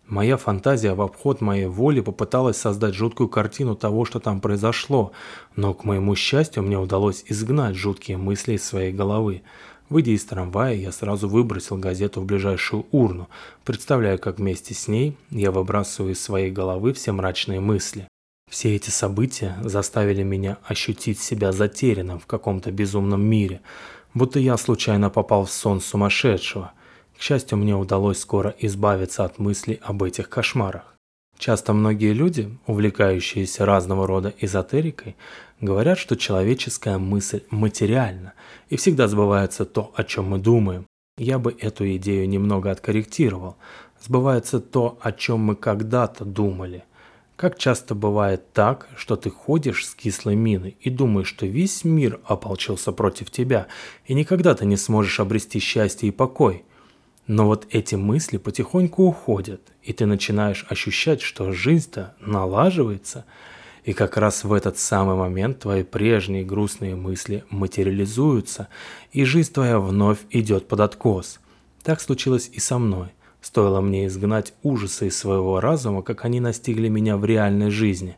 Моя 0.07 0.37
фантазия 0.37 0.95
в 0.95 1.01
обход 1.01 1.41
моей 1.41 1.67
воли 1.67 2.01
попыталась 2.01 2.57
создать 2.57 2.95
жуткую 2.95 3.29
картину 3.29 3.75
того, 3.75 4.05
что 4.05 4.21
там 4.21 4.41
произошло, 4.41 5.13
но, 5.57 5.75
к 5.75 5.85
моему 5.85 6.15
счастью, 6.15 6.63
мне 6.63 6.79
удалось 6.79 7.25
изгнать 7.27 7.75
жуткие 7.75 8.17
мысли 8.17 8.55
из 8.55 8.65
своей 8.65 8.93
головы. 8.93 9.43
Выйдя 9.91 10.13
из 10.13 10.25
трамвая, 10.25 10.75
я 10.75 10.93
сразу 10.93 11.29
выбросил 11.29 11.77
газету 11.79 12.21
в 12.21 12.27
ближайшую 12.27 12.87
урну, 12.91 13.29
представляя, 13.65 14.19
как 14.19 14.39
вместе 14.39 14.75
с 14.75 14.89
ней 14.89 15.17
я 15.31 15.51
выбрасываю 15.51 16.13
из 16.13 16.23
своей 16.23 16.51
головы 16.51 16.93
все 16.93 17.13
мрачные 17.13 17.61
мысли. 17.61 18.09
Все 18.51 18.75
эти 18.75 18.89
события 18.89 19.57
заставили 19.63 20.23
меня 20.23 20.59
ощутить 20.65 21.21
себя 21.21 21.53
затерянным 21.53 22.19
в 22.19 22.27
каком-то 22.27 22.71
безумном 22.71 23.23
мире, 23.23 23.61
будто 24.15 24.39
я 24.39 24.57
случайно 24.57 25.11
попал 25.11 25.45
в 25.45 25.51
сон 25.51 25.81
сумасшедшего. 25.83 26.73
К 27.19 27.21
счастью, 27.21 27.59
мне 27.59 27.75
удалось 27.75 28.21
скоро 28.21 28.55
избавиться 28.61 29.25
от 29.25 29.39
мыслей 29.41 29.81
об 29.83 30.05
этих 30.05 30.29
кошмарах. 30.29 30.95
Часто 31.37 31.73
многие 31.73 32.13
люди, 32.13 32.57
увлекающиеся 32.67 33.67
разного 33.67 34.07
рода 34.07 34.33
эзотерикой, 34.39 35.17
говорят, 35.61 35.99
что 35.99 36.17
человеческая 36.17 36.99
мысль 36.99 37.43
материальна, 37.51 38.35
и 38.69 38.77
всегда 38.77 39.09
сбывается 39.09 39.65
то, 39.65 39.93
о 39.97 40.05
чем 40.05 40.27
мы 40.27 40.39
думаем. 40.39 40.87
Я 41.17 41.41
бы 41.41 41.57
эту 41.59 41.91
идею 41.97 42.29
немного 42.29 42.71
откорректировал. 42.71 43.57
Сбывается 44.01 44.61
то, 44.61 44.97
о 45.01 45.11
чем 45.11 45.41
мы 45.41 45.57
когда-то 45.57 46.25
думали. 46.25 46.85
Как 47.35 47.59
часто 47.59 47.97
бывает 47.97 48.53
так, 48.53 48.89
что 48.97 49.17
ты 49.17 49.31
ходишь 49.31 49.87
с 49.87 49.95
кислой 49.95 50.37
миной 50.37 50.77
и 50.81 50.89
думаешь, 50.89 51.29
что 51.29 51.47
весь 51.47 51.83
мир 51.83 52.21
ополчился 52.25 52.93
против 52.93 53.33
тебя, 53.33 53.67
и 54.07 54.15
никогда 54.15 54.55
ты 54.55 54.67
не 54.67 54.77
сможешь 54.77 55.19
обрести 55.19 55.59
счастье 55.59 56.09
и 56.09 56.13
покой. 56.13 56.65
Но 57.29 57.47
вот 57.47 57.67
эти 57.71 57.95
мысли 57.95 58.39
потихоньку 58.39 59.05
уходят, 59.05 59.61
и 59.83 59.93
ты 59.93 60.07
начинаешь 60.07 60.65
ощущать, 60.71 61.21
что 61.21 61.53
жизнь-то 61.53 62.15
налаживается, 62.21 63.27
и 63.85 63.93
как 63.93 64.17
раз 64.17 64.45
в 64.45 64.53
этот 64.53 64.79
самый 64.79 65.15
момент 65.15 65.61
твои 65.61 65.83
прежние 65.83 66.43
грустные 66.43 66.97
мысли 66.97 67.45
материализуются, 67.51 68.69
и 69.13 69.25
жизнь 69.25 69.53
твоя 69.53 69.79
вновь 69.79 70.21
идет 70.31 70.69
под 70.69 70.81
откос. 70.81 71.39
Так 71.83 72.01
случилось 72.01 72.49
и 72.51 72.61
со 72.61 72.79
мной. 72.79 73.09
Стоило 73.43 73.83
мне 73.83 74.07
изгнать 74.07 74.55
ужасы 74.63 75.09
из 75.09 75.19
своего 75.19 75.61
разума, 75.61 76.03
как 76.03 76.25
они 76.25 76.41
настигли 76.41 76.89
меня 76.89 77.19
в 77.19 77.27
реальной 77.27 77.71
жизни. 77.71 78.17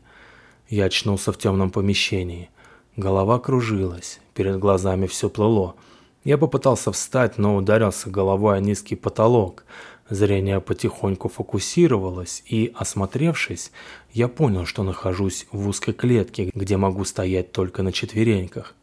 Я 0.69 0.85
очнулся 0.85 1.33
в 1.33 1.37
темном 1.37 1.69
помещении. 1.69 2.49
Голова 2.95 3.39
кружилась, 3.39 4.21
перед 4.33 4.57
глазами 4.57 5.05
все 5.05 5.29
плыло. 5.29 5.75
Я 6.23 6.37
попытался 6.37 6.91
встать, 6.91 7.37
но 7.37 7.55
ударился 7.55 8.09
головой 8.09 8.57
о 8.57 8.59
низкий 8.59 8.95
потолок. 8.95 9.65
Зрение 10.09 10.61
потихоньку 10.61 11.29
фокусировалось, 11.29 12.43
и, 12.45 12.71
осмотревшись, 12.75 13.71
я 14.11 14.27
понял, 14.27 14.65
что 14.65 14.83
нахожусь 14.83 15.47
в 15.51 15.67
узкой 15.67 15.93
клетке, 15.93 16.51
где 16.53 16.77
могу 16.77 17.05
стоять 17.05 17.51
только 17.53 17.81
на 17.81 17.91
четвереньках. 17.91 18.75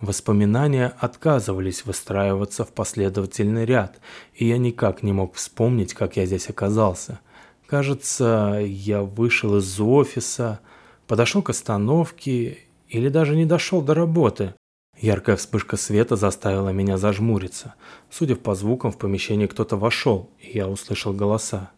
Воспоминания 0.00 0.92
отказывались 0.98 1.86
выстраиваться 1.86 2.64
в 2.64 2.72
последовательный 2.72 3.64
ряд, 3.64 3.98
и 4.34 4.46
я 4.46 4.58
никак 4.58 5.02
не 5.02 5.12
мог 5.12 5.34
вспомнить, 5.34 5.94
как 5.94 6.16
я 6.16 6.26
здесь 6.26 6.50
оказался. 6.50 7.20
Кажется, 7.66 8.60
я 8.62 9.02
вышел 9.02 9.56
из 9.56 9.80
офиса, 9.80 10.60
подошел 11.06 11.42
к 11.42 11.50
остановке 11.50 12.58
или 12.88 13.08
даже 13.08 13.34
не 13.34 13.46
дошел 13.46 13.80
до 13.80 13.94
работы. 13.94 14.52
Яркая 14.98 15.36
вспышка 15.36 15.76
света 15.76 16.16
заставила 16.16 16.70
меня 16.70 16.96
зажмуриться. 16.96 17.74
Судя 18.10 18.36
по 18.36 18.54
звукам, 18.54 18.92
в 18.92 18.98
помещение 18.98 19.46
кто-то 19.46 19.76
вошел, 19.76 20.30
и 20.40 20.50
я 20.56 20.68
услышал 20.68 21.12
голоса. 21.12 21.70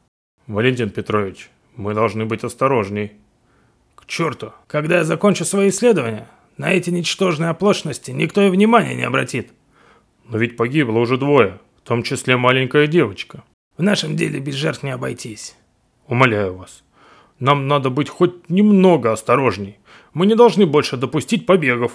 «Валентин 0.47 0.91
Петрович, 0.91 1.51
мы 1.77 1.95
должны 1.95 2.25
быть 2.27 2.45
осторожней». 2.45 3.13
«К 3.97 4.07
черту! 4.07 4.53
Когда 4.67 4.99
я 4.99 5.05
закончу 5.05 5.45
свои 5.45 5.71
исследования, 5.71 6.29
на 6.57 6.73
эти 6.73 6.91
ничтожные 6.91 7.51
оплошности 7.51 8.13
никто 8.13 8.43
и 8.43 8.51
внимания 8.51 8.95
не 8.95 9.03
обратит. 9.03 9.53
Но 10.29 10.39
ведь 10.39 10.57
погибло 10.57 10.99
уже 10.99 11.17
двое, 11.17 11.59
в 11.83 11.89
том 11.89 12.03
числе 12.03 12.37
маленькая 12.37 12.87
девочка. 12.87 13.43
В 13.77 13.83
нашем 13.83 14.17
деле 14.17 14.41
без 14.41 14.55
жертв 14.55 14.83
не 14.83 14.91
обойтись. 14.91 15.57
Умоляю 16.07 16.57
вас, 16.57 16.83
нам 17.39 17.69
надо 17.69 17.91
быть 17.91 18.09
хоть 18.09 18.49
немного 18.51 19.13
осторожней. 19.13 19.79
Мы 20.13 20.27
не 20.27 20.35
должны 20.35 20.67
больше 20.67 20.97
допустить 20.97 21.47
побегов. 21.47 21.93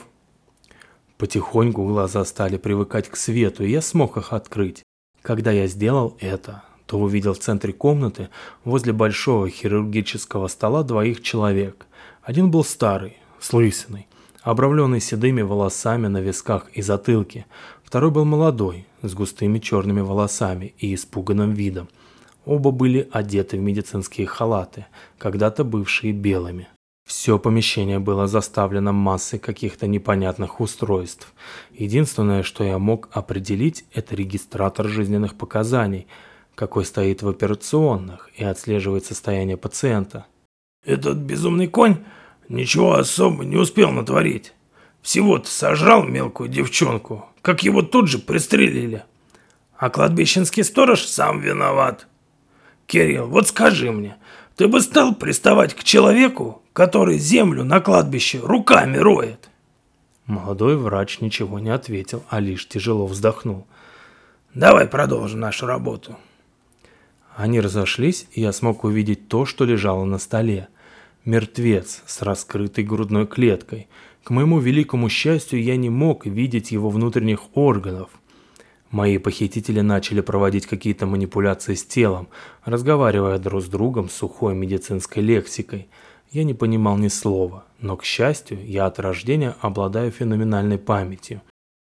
Потихоньку 1.24 1.88
глаза 1.88 2.26
стали 2.26 2.58
привыкать 2.58 3.08
к 3.08 3.16
свету, 3.16 3.64
и 3.64 3.72
я 3.72 3.82
смог 3.82 4.18
их 4.18 4.34
открыть. 4.34 4.84
Когда 5.22 5.52
я 5.52 5.68
сделал 5.68 6.18
это, 6.20 6.64
то 6.86 7.00
увидел 7.00 7.34
в 7.34 7.40
центре 7.40 7.72
комнаты 7.72 8.28
возле 8.66 8.92
большого 8.92 9.50
хирургического 9.50 10.50
стола 10.50 10.84
двоих 10.84 11.22
человек. 11.22 11.86
Один 12.24 12.52
был 12.52 12.66
старый, 12.66 13.20
с 13.40 13.54
лысиной, 13.54 14.08
обрамленный 14.42 15.00
седыми 15.00 15.44
волосами 15.44 16.08
на 16.08 16.20
висках 16.20 16.70
и 16.74 16.82
затылке. 16.82 17.46
Второй 17.86 18.12
был 18.12 18.26
молодой, 18.26 18.86
с 19.02 19.14
густыми 19.14 19.60
черными 19.60 20.02
волосами 20.02 20.74
и 20.78 20.94
испуганным 20.94 21.54
видом. 21.54 21.88
Оба 22.44 22.72
были 22.72 23.08
одеты 23.14 23.56
в 23.56 23.62
медицинские 23.62 24.28
халаты, 24.28 24.88
когда-то 25.18 25.64
бывшие 25.64 26.12
белыми. 26.12 26.68
Все 27.06 27.38
помещение 27.38 28.00
было 28.00 28.28
заставлено 28.28 28.94
массой 28.94 29.40
каких-то 29.40 29.88
непонятных 29.88 30.62
устройств. 30.62 31.34
Единственное, 31.72 32.44
что 32.44 32.64
я 32.64 32.80
мог 32.80 33.10
определить, 33.12 33.86
это 33.94 34.16
регистратор 34.16 34.88
жизненных 34.88 35.36
показаний, 35.36 36.08
какой 36.56 36.86
стоит 36.86 37.22
в 37.22 37.28
операционных 37.28 38.30
и 38.36 38.44
отслеживает 38.44 39.06
состояние 39.06 39.58
пациента. 39.58 40.26
«Этот 40.86 41.18
безумный 41.18 41.68
конь 41.68 41.98
Ничего 42.50 42.96
особо 42.96 43.46
не 43.46 43.56
успел 43.56 43.92
натворить. 43.92 44.54
Всего-то 45.02 45.50
сожрал 45.50 46.04
мелкую 46.04 46.50
девчонку, 46.50 47.26
как 47.42 47.64
его 47.64 47.82
тут 47.82 48.08
же 48.08 48.20
пристрелили. 48.20 49.04
А 49.78 49.90
кладбищенский 49.90 50.64
сторож 50.64 51.02
сам 51.02 51.42
виноват. 51.42 52.08
Кирилл, 52.86 53.28
вот 53.28 53.48
скажи 53.48 53.92
мне, 53.92 54.18
ты 54.56 54.68
бы 54.68 54.82
стал 54.82 55.16
приставать 55.16 55.74
к 55.74 55.84
человеку, 55.84 56.62
который 56.74 57.18
землю 57.18 57.64
на 57.64 57.80
кладбище 57.80 58.40
руками 58.40 58.98
роет? 58.98 59.50
Молодой 60.26 60.76
врач 60.76 61.22
ничего 61.22 61.60
не 61.60 61.70
ответил, 61.70 62.24
а 62.30 62.40
лишь 62.40 62.68
тяжело 62.68 63.08
вздохнул. 63.08 63.66
Давай 64.54 64.88
продолжим 64.88 65.40
нашу 65.40 65.66
работу. 65.66 66.18
Они 67.36 67.60
разошлись, 67.60 68.28
и 68.34 68.42
я 68.42 68.52
смог 68.52 68.84
увидеть 68.84 69.28
то, 69.28 69.46
что 69.46 69.66
лежало 69.66 70.06
на 70.06 70.18
столе– 70.18 70.68
Мертвец 71.26 72.04
с 72.06 72.22
раскрытой 72.22 72.84
грудной 72.84 73.26
клеткой. 73.26 73.88
К 74.26 74.30
моему 74.30 74.60
великому 74.60 75.08
счастью, 75.08 75.64
я 75.64 75.78
не 75.78 75.90
мог 75.90 76.26
видеть 76.26 76.74
его 76.74 76.90
внутренних 76.90 77.56
органов. 77.56 78.10
Мои 78.92 79.18
похитители 79.18 79.80
начали 79.80 80.20
проводить 80.20 80.66
какие-то 80.66 81.06
манипуляции 81.06 81.76
с 81.76 81.86
телом, 81.86 82.28
разговаривая 82.66 83.38
друг 83.40 83.64
с 83.64 83.68
другом 83.68 84.10
сухой 84.10 84.54
медицинской 84.54 85.24
лексикой. 85.24 85.88
Я 86.34 86.44
не 86.46 86.56
понимал 86.56 86.98
ни 86.98 87.10
слова, 87.10 87.64
но, 87.80 87.96
к 87.96 88.04
счастью, 88.04 88.58
я 88.66 88.88
от 88.88 88.98
рождения 88.98 89.56
обладаю 89.62 90.10
феноменальной 90.10 90.80
памятью. 90.80 91.44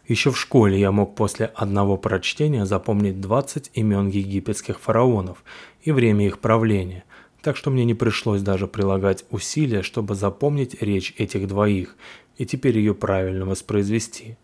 Еще 0.08 0.30
в 0.30 0.38
школе 0.40 0.80
я 0.80 0.92
мог 0.92 1.16
после 1.16 1.48
одного 1.48 1.98
прочтения 1.98 2.68
запомнить 2.68 3.20
20 3.20 3.72
имен 3.74 4.08
египетских 4.08 4.80
фараонов 4.80 5.44
и 5.82 5.92
время 5.92 6.28
их 6.28 6.38
правления, 6.38 7.06
так 7.42 7.58
что 7.58 7.72
мне 7.72 7.86
не 7.86 7.96
пришлось 7.96 8.44
даже 8.44 8.68
прилагать 8.68 9.26
усилия, 9.32 9.82
чтобы 9.82 10.14
запомнить 10.14 10.80
речь 10.80 11.16
этих 11.18 11.48
двоих 11.48 11.96
и 12.38 12.46
теперь 12.46 12.78
ее 12.78 12.94
правильно 12.94 13.48
воспроизвести. 13.48 14.38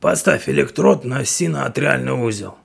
Поставь 0.00 0.48
электрод 0.48 1.04
на 1.04 1.26
синоатриальный 1.26 2.12
узел. 2.14 2.56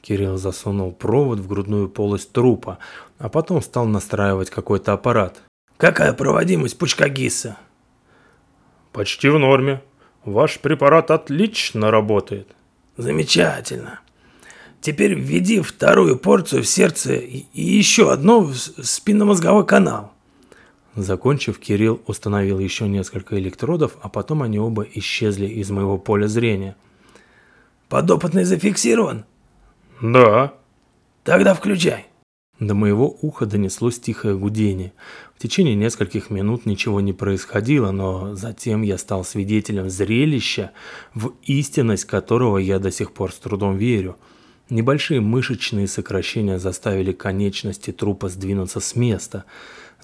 Кирилл 0.00 0.38
засунул 0.38 0.92
провод 0.92 1.38
в 1.40 1.48
грудную 1.48 1.90
полость 1.90 2.32
трупа, 2.32 2.78
а 3.18 3.28
потом 3.28 3.60
стал 3.60 3.84
настраивать 3.84 4.48
какой-то 4.48 4.94
аппарат. 4.94 5.42
Какая 5.84 6.14
проводимость 6.14 6.78
пучка 6.78 7.10
ГИСа? 7.10 7.58
Почти 8.90 9.28
в 9.28 9.38
норме. 9.38 9.82
Ваш 10.24 10.58
препарат 10.60 11.10
отлично 11.10 11.90
работает. 11.90 12.48
Замечательно. 12.96 14.00
Теперь 14.80 15.12
введи 15.12 15.60
вторую 15.60 16.16
порцию 16.16 16.62
в 16.62 16.66
сердце 16.66 17.16
и 17.16 17.62
еще 17.62 18.10
одну 18.10 18.44
в 18.44 18.56
спинномозговой 18.56 19.66
канал. 19.66 20.14
Закончив, 20.96 21.58
Кирилл 21.58 22.00
установил 22.06 22.58
еще 22.60 22.88
несколько 22.88 23.38
электродов, 23.38 23.98
а 24.00 24.08
потом 24.08 24.42
они 24.42 24.58
оба 24.58 24.86
исчезли 24.94 25.48
из 25.48 25.70
моего 25.70 25.98
поля 25.98 26.28
зрения. 26.28 26.76
Подопытный 27.90 28.44
зафиксирован? 28.44 29.26
Да. 30.00 30.54
Тогда 31.24 31.52
включай. 31.52 32.06
До 32.60 32.74
моего 32.74 33.16
уха 33.20 33.46
донеслось 33.46 33.98
тихое 33.98 34.36
гудение. 34.36 34.92
В 35.36 35.42
течение 35.42 35.74
нескольких 35.74 36.30
минут 36.30 36.66
ничего 36.66 37.00
не 37.00 37.12
происходило, 37.12 37.90
но 37.90 38.34
затем 38.34 38.82
я 38.82 38.96
стал 38.96 39.24
свидетелем 39.24 39.90
зрелища, 39.90 40.70
в 41.14 41.32
истинность 41.42 42.04
которого 42.04 42.58
я 42.58 42.78
до 42.78 42.90
сих 42.90 43.12
пор 43.12 43.32
с 43.32 43.36
трудом 43.36 43.76
верю. 43.76 44.16
Небольшие 44.70 45.20
мышечные 45.20 45.88
сокращения 45.88 46.58
заставили 46.58 47.12
конечности 47.12 47.90
трупа 47.90 48.28
сдвинуться 48.28 48.80
с 48.80 48.94
места– 48.96 49.44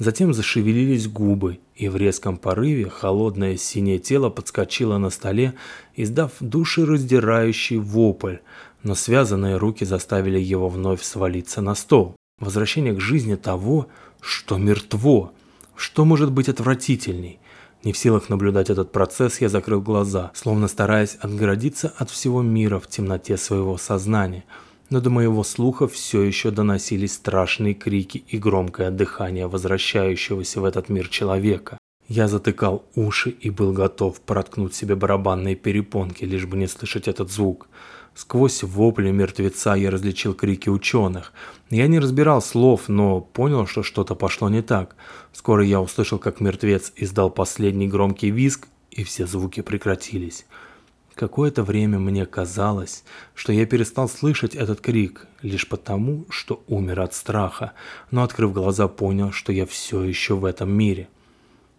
Затем 0.00 0.32
зашевелились 0.32 1.08
губы, 1.08 1.60
и 1.74 1.90
в 1.90 1.96
резком 1.98 2.38
порыве 2.38 2.88
холодное 2.88 3.58
синее 3.58 3.98
тело 3.98 4.30
подскочило 4.30 4.96
на 4.96 5.10
столе, 5.10 5.52
издав 5.94 6.32
душераздирающий 6.40 7.76
вопль, 7.76 8.36
но 8.82 8.94
связанные 8.94 9.58
руки 9.58 9.84
заставили 9.84 10.38
его 10.38 10.70
вновь 10.70 11.02
свалиться 11.02 11.60
на 11.60 11.74
стол. 11.74 12.16
Возвращение 12.40 12.92
к 12.94 13.00
жизни 13.00 13.36
того, 13.36 13.86
что 14.20 14.58
мертво. 14.58 15.32
Что 15.76 16.04
может 16.04 16.32
быть 16.32 16.48
отвратительней? 16.48 17.38
Не 17.84 17.92
в 17.92 17.98
силах 17.98 18.28
наблюдать 18.28 18.68
этот 18.68 18.92
процесс, 18.92 19.40
я 19.40 19.48
закрыл 19.48 19.80
глаза, 19.80 20.32
словно 20.34 20.68
стараясь 20.68 21.16
отгородиться 21.20 21.92
от 21.96 22.10
всего 22.10 22.42
мира 22.42 22.78
в 22.78 22.88
темноте 22.88 23.36
своего 23.36 23.78
сознания– 23.78 24.44
но 24.90 25.00
до 25.00 25.08
моего 25.08 25.44
слуха 25.44 25.86
все 25.86 26.22
еще 26.22 26.50
доносились 26.50 27.14
страшные 27.14 27.74
крики 27.74 28.24
и 28.26 28.36
громкое 28.36 28.90
дыхание 28.90 29.46
возвращающегося 29.46 30.60
в 30.60 30.64
этот 30.64 30.88
мир 30.88 31.08
человека. 31.08 31.78
Я 32.08 32.26
затыкал 32.26 32.84
уши 32.96 33.30
и 33.30 33.50
был 33.50 33.72
готов 33.72 34.20
проткнуть 34.20 34.74
себе 34.74 34.96
барабанные 34.96 35.54
перепонки, 35.54 36.24
лишь 36.24 36.46
бы 36.46 36.56
не 36.56 36.66
слышать 36.66 37.06
этот 37.06 37.30
звук. 37.30 37.68
Сквозь 38.20 38.62
вопли 38.62 39.10
мертвеца 39.12 39.74
я 39.74 39.90
различил 39.90 40.34
крики 40.34 40.68
ученых. 40.68 41.32
Я 41.70 41.86
не 41.86 41.98
разбирал 41.98 42.42
слов, 42.42 42.86
но 42.86 43.22
понял, 43.22 43.66
что 43.66 43.82
что-то 43.82 44.14
пошло 44.14 44.50
не 44.50 44.60
так. 44.60 44.94
Скоро 45.32 45.64
я 45.64 45.80
услышал, 45.80 46.18
как 46.18 46.38
мертвец 46.38 46.92
издал 46.96 47.30
последний 47.30 47.88
громкий 47.88 48.30
визг, 48.30 48.68
и 48.90 49.04
все 49.04 49.26
звуки 49.26 49.62
прекратились. 49.62 50.44
Какое-то 51.14 51.62
время 51.62 51.98
мне 51.98 52.26
казалось, 52.26 53.04
что 53.34 53.54
я 53.54 53.64
перестал 53.64 54.06
слышать 54.06 54.54
этот 54.54 54.82
крик 54.82 55.26
лишь 55.40 55.66
потому, 55.66 56.26
что 56.28 56.62
умер 56.66 57.00
от 57.00 57.14
страха, 57.14 57.72
но 58.10 58.22
открыв 58.22 58.52
глаза, 58.52 58.86
понял, 58.86 59.32
что 59.32 59.50
я 59.50 59.64
все 59.64 60.02
еще 60.02 60.34
в 60.34 60.44
этом 60.44 60.70
мире. 60.70 61.08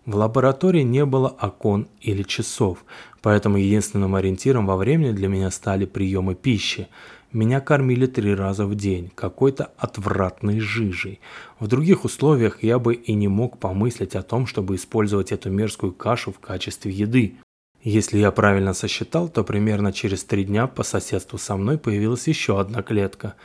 В 0.05 0.15
лаборатории 0.15 0.81
не 0.81 1.05
было 1.05 1.27
окон 1.27 1.87
или 1.99 2.23
часов, 2.23 2.83
поэтому 3.21 3.57
единственным 3.57 4.15
ориентиром 4.15 4.65
во 4.65 4.75
времени 4.75 5.11
для 5.11 5.27
меня 5.27 5.51
стали 5.51 5.85
приемы 5.85 6.33
пищи. 6.33 6.87
Меня 7.31 7.61
кормили 7.61 8.07
три 8.07 8.33
раза 8.33 8.65
в 8.65 8.75
день, 8.75 9.11
какой-то 9.13 9.71
отвратной 9.77 10.59
жижей. 10.59 11.19
В 11.59 11.67
других 11.67 12.03
условиях 12.03 12.63
я 12.63 12.79
бы 12.79 12.95
и 12.95 13.13
не 13.13 13.27
мог 13.27 13.59
помыслить 13.59 14.15
о 14.15 14.23
том, 14.23 14.47
чтобы 14.47 14.75
использовать 14.75 15.31
эту 15.31 15.51
мерзкую 15.51 15.93
кашу 15.93 16.33
в 16.33 16.39
качестве 16.39 16.91
еды. 16.91 17.35
Если 17.83 18.17
я 18.17 18.31
правильно 18.31 18.73
сосчитал, 18.73 19.29
то 19.29 19.43
примерно 19.43 19.93
через 19.93 20.23
три 20.23 20.43
дня 20.43 20.67
по 20.67 20.83
соседству 20.83 21.37
со 21.37 21.55
мной 21.55 21.77
появилась 21.77 22.27
еще 22.27 22.59
одна 22.59 22.81
клетка. 22.81 23.35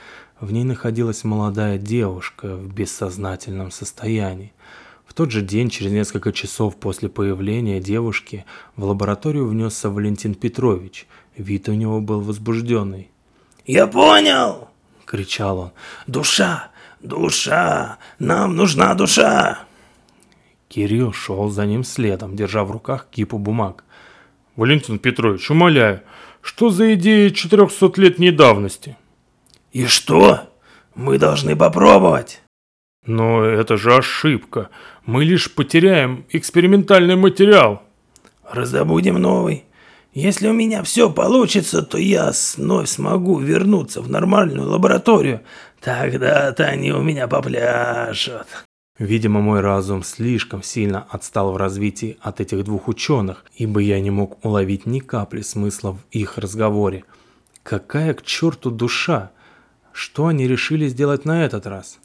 В 0.40 0.52
ней 0.52 0.64
находилась 0.64 1.22
молодая 1.22 1.78
девушка 1.78 2.56
в 2.56 2.72
бессознательном 2.74 3.70
состоянии. 3.70 4.52
Тот 5.16 5.30
же 5.30 5.40
день, 5.40 5.70
через 5.70 5.92
несколько 5.92 6.30
часов 6.30 6.76
после 6.76 7.08
появления 7.08 7.80
девушки, 7.80 8.44
в 8.76 8.84
лабораторию 8.84 9.48
внесся 9.48 9.88
Валентин 9.88 10.34
Петрович. 10.34 11.06
Вид 11.38 11.70
у 11.70 11.72
него 11.72 12.02
был 12.02 12.20
возбужденный. 12.20 13.10
«Я 13.64 13.86
понял!»– 13.86 14.68
кричал 15.06 15.58
он. 15.58 15.72
«Душа! 16.06 16.70
Душа! 17.00 17.96
Нам 18.18 18.56
нужна 18.56 18.94
душа!» 18.94 19.60
Кирилл 20.68 21.14
шел 21.14 21.48
за 21.48 21.64
ним 21.64 21.82
следом, 21.82 22.36
держа 22.36 22.64
в 22.64 22.70
руках 22.70 23.06
кипу 23.10 23.38
бумаг. 23.38 23.84
Валентин 24.54 24.98
Петрович, 24.98 25.50
умоляю, 25.50 26.02
что 26.42 26.68
за 26.68 26.92
идея 26.92 27.30
400-летней 27.30 28.32
давности? 28.32 28.98
И 29.72 29.86
что? 29.86 30.50
Мы 30.94 31.16
должны 31.16 31.56
попробовать. 31.56 32.42
Но 33.06 33.44
это 33.44 33.76
же 33.76 33.94
ошибка. 33.94 34.68
Мы 35.04 35.24
лишь 35.24 35.52
потеряем 35.54 36.24
экспериментальный 36.30 37.16
материал. 37.16 37.82
Раздобудем 38.50 39.14
новый. 39.14 39.64
Если 40.12 40.48
у 40.48 40.52
меня 40.52 40.82
все 40.82 41.10
получится, 41.10 41.82
то 41.82 41.98
я 41.98 42.32
вновь 42.56 42.88
смогу 42.88 43.38
вернуться 43.38 44.00
в 44.00 44.10
нормальную 44.10 44.68
лабораторию. 44.68 45.42
Тогда-то 45.80 46.64
они 46.64 46.90
у 46.90 47.02
меня 47.02 47.28
попляшут. 47.28 48.46
Видимо, 48.98 49.40
мой 49.40 49.60
разум 49.60 50.02
слишком 50.02 50.62
сильно 50.62 51.06
отстал 51.10 51.52
в 51.52 51.58
развитии 51.58 52.16
от 52.22 52.40
этих 52.40 52.64
двух 52.64 52.88
ученых, 52.88 53.44
ибо 53.54 53.80
я 53.80 54.00
не 54.00 54.10
мог 54.10 54.42
уловить 54.44 54.86
ни 54.86 55.00
капли 55.00 55.42
смысла 55.42 55.92
в 55.92 55.98
их 56.10 56.38
разговоре. 56.38 57.04
Какая 57.62 58.14
к 58.14 58.22
черту 58.22 58.70
душа? 58.70 59.32
Что 59.92 60.28
они 60.28 60.48
решили 60.48 60.88
сделать 60.88 61.26
на 61.26 61.44
этот 61.44 61.66
раз? 61.66 61.98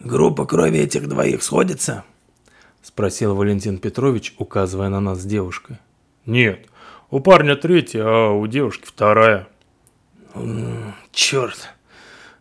«Группа 0.00 0.46
крови 0.46 0.78
этих 0.78 1.08
двоих 1.08 1.42
сходится?» 1.42 2.04
Спросил 2.82 3.34
Валентин 3.34 3.78
Петрович, 3.78 4.34
указывая 4.38 4.88
на 4.88 5.00
нас 5.00 5.20
с 5.20 5.24
девушкой. 5.24 5.78
«Нет, 6.26 6.66
у 7.10 7.20
парня 7.20 7.56
третья, 7.56 8.04
а 8.04 8.30
у 8.30 8.46
девушки 8.46 8.86
вторая». 8.86 9.48
«Черт. 11.12 11.70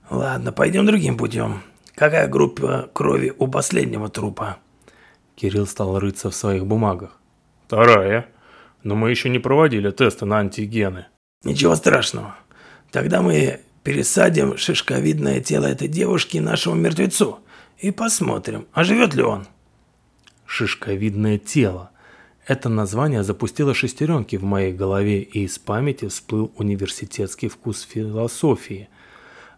Ладно, 0.10 0.52
пойдем 0.52 0.86
другим 0.86 1.18
путем. 1.18 1.64
Какая 1.96 2.28
группа 2.28 2.90
крови 2.94 3.34
у 3.40 3.48
последнего 3.48 4.08
трупа? 4.08 4.58
Кирилл 5.36 5.66
стал 5.66 5.98
рыться 5.98 6.30
в 6.30 6.36
своих 6.36 6.68
бумагах. 6.68 7.18
Вторая. 7.66 8.28
Но 8.84 8.96
мы 8.96 9.10
еще 9.10 9.30
не 9.30 9.40
проводили 9.40 9.90
тесты 9.90 10.26
на 10.26 10.38
антигены. 10.38 11.08
Ничего 11.44 11.76
страшного. 11.76 12.36
Тогда 12.92 13.22
мы 13.24 13.62
пересадим 13.84 14.58
шишковидное 14.58 15.42
тело 15.42 15.66
этой 15.66 15.88
девушки 15.88 16.38
нашему 16.38 16.76
мертвецу 16.76 17.40
и 17.80 17.92
посмотрим, 17.92 18.68
оживет 18.74 19.14
ли 19.14 19.24
он. 19.24 19.48
Шишковидное 20.46 21.38
тело. 21.38 21.92
Это 22.46 22.70
название 22.70 23.24
запустило 23.24 23.74
шестеренки 23.74 24.38
в 24.38 24.44
моей 24.44 24.74
голове, 24.74 25.22
и 25.22 25.44
из 25.44 25.60
памяти 25.60 26.08
всплыл 26.08 26.52
университетский 26.56 27.50
вкус 27.50 27.82
философии– 27.82 28.90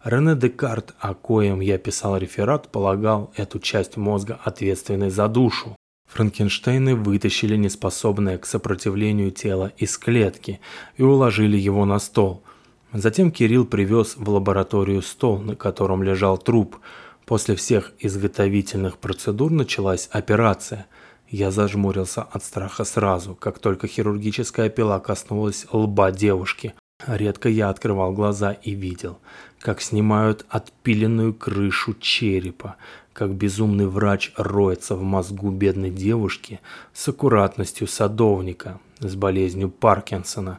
Рене 0.02 0.34
Декарт, 0.34 0.94
о 0.98 1.12
коем 1.12 1.60
я 1.60 1.76
писал 1.76 2.16
реферат, 2.16 2.72
полагал 2.72 3.32
эту 3.36 3.58
часть 3.58 3.98
мозга 3.98 4.40
ответственной 4.42 5.10
за 5.10 5.28
душу. 5.28 5.76
Франкенштейны 6.08 6.94
вытащили 6.96 7.54
неспособное 7.56 8.38
к 8.38 8.46
сопротивлению 8.46 9.30
тело 9.30 9.72
из 9.76 9.98
клетки 9.98 10.58
и 10.96 11.02
уложили 11.02 11.58
его 11.58 11.84
на 11.84 11.98
стол. 11.98 12.42
Затем 12.94 13.30
Кирилл 13.30 13.66
привез 13.66 14.16
в 14.16 14.26
лабораторию 14.30 15.02
стол, 15.02 15.38
на 15.40 15.54
котором 15.54 16.02
лежал 16.02 16.38
труп. 16.38 16.78
После 17.30 17.54
всех 17.54 17.92
изготовительных 18.00 18.98
процедур 18.98 19.52
началась 19.52 20.08
операция. 20.10 20.88
Я 21.28 21.52
зажмурился 21.52 22.22
от 22.22 22.42
страха 22.42 22.82
сразу, 22.82 23.36
как 23.36 23.60
только 23.60 23.86
хирургическая 23.86 24.68
пила 24.68 24.98
коснулась 24.98 25.64
лба 25.70 26.10
девушки. 26.10 26.74
Редко 27.06 27.48
я 27.48 27.68
открывал 27.68 28.10
глаза 28.10 28.50
и 28.50 28.72
видел, 28.72 29.20
как 29.60 29.80
снимают 29.80 30.44
отпиленную 30.48 31.32
крышу 31.32 31.94
черепа, 32.00 32.74
как 33.12 33.32
безумный 33.32 33.86
врач 33.86 34.32
роется 34.36 34.96
в 34.96 35.02
мозгу 35.04 35.52
бедной 35.52 35.90
девушки 35.90 36.58
с 36.92 37.06
аккуратностью 37.06 37.86
садовника, 37.86 38.80
с 38.98 39.14
болезнью 39.14 39.70
Паркинсона, 39.70 40.58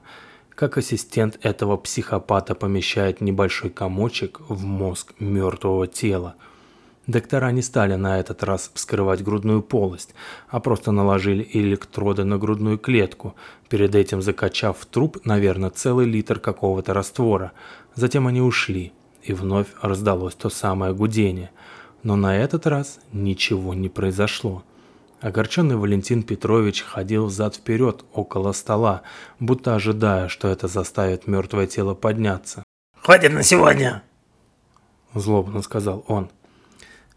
как 0.55 0.77
ассистент 0.77 1.37
этого 1.41 1.75
психопата 1.75 2.55
помещает 2.55 3.19
небольшой 3.19 3.71
комочек 3.71 4.39
в 4.47 4.63
мозг 4.63 5.11
мертвого 5.19 5.85
тела. 5.85 6.35
Доктора 7.11 7.51
не 7.51 7.61
стали 7.61 7.95
на 7.95 8.21
этот 8.21 8.41
раз 8.41 8.71
вскрывать 8.73 9.21
грудную 9.21 9.61
полость, 9.61 10.15
а 10.47 10.61
просто 10.61 10.93
наложили 10.93 11.45
электроды 11.51 12.23
на 12.23 12.37
грудную 12.37 12.77
клетку, 12.77 13.35
перед 13.67 13.95
этим 13.95 14.21
закачав 14.21 14.79
в 14.79 14.85
труп, 14.85 15.17
наверное, 15.25 15.71
целый 15.71 16.05
литр 16.05 16.39
какого-то 16.39 16.93
раствора. 16.93 17.51
Затем 17.95 18.27
они 18.27 18.39
ушли, 18.39 18.93
и 19.23 19.33
вновь 19.33 19.67
раздалось 19.81 20.35
то 20.35 20.49
самое 20.49 20.93
гудение. 20.93 21.51
Но 22.01 22.15
на 22.15 22.37
этот 22.37 22.65
раз 22.65 22.99
ничего 23.11 23.73
не 23.73 23.89
произошло. 23.89 24.63
Огорченный 25.19 25.75
Валентин 25.75 26.23
Петрович 26.23 26.81
ходил 26.81 27.25
взад-вперед 27.25 28.05
около 28.13 28.53
стола, 28.53 29.01
будто 29.37 29.75
ожидая, 29.75 30.29
что 30.29 30.47
это 30.47 30.69
заставит 30.69 31.27
мертвое 31.27 31.67
тело 31.67 31.93
подняться. 31.93 32.63
«Хватит 33.01 33.33
на 33.33 33.43
сегодня!»– 33.43 34.01
злобно 35.13 35.61
сказал 35.61 36.05
он. 36.07 36.29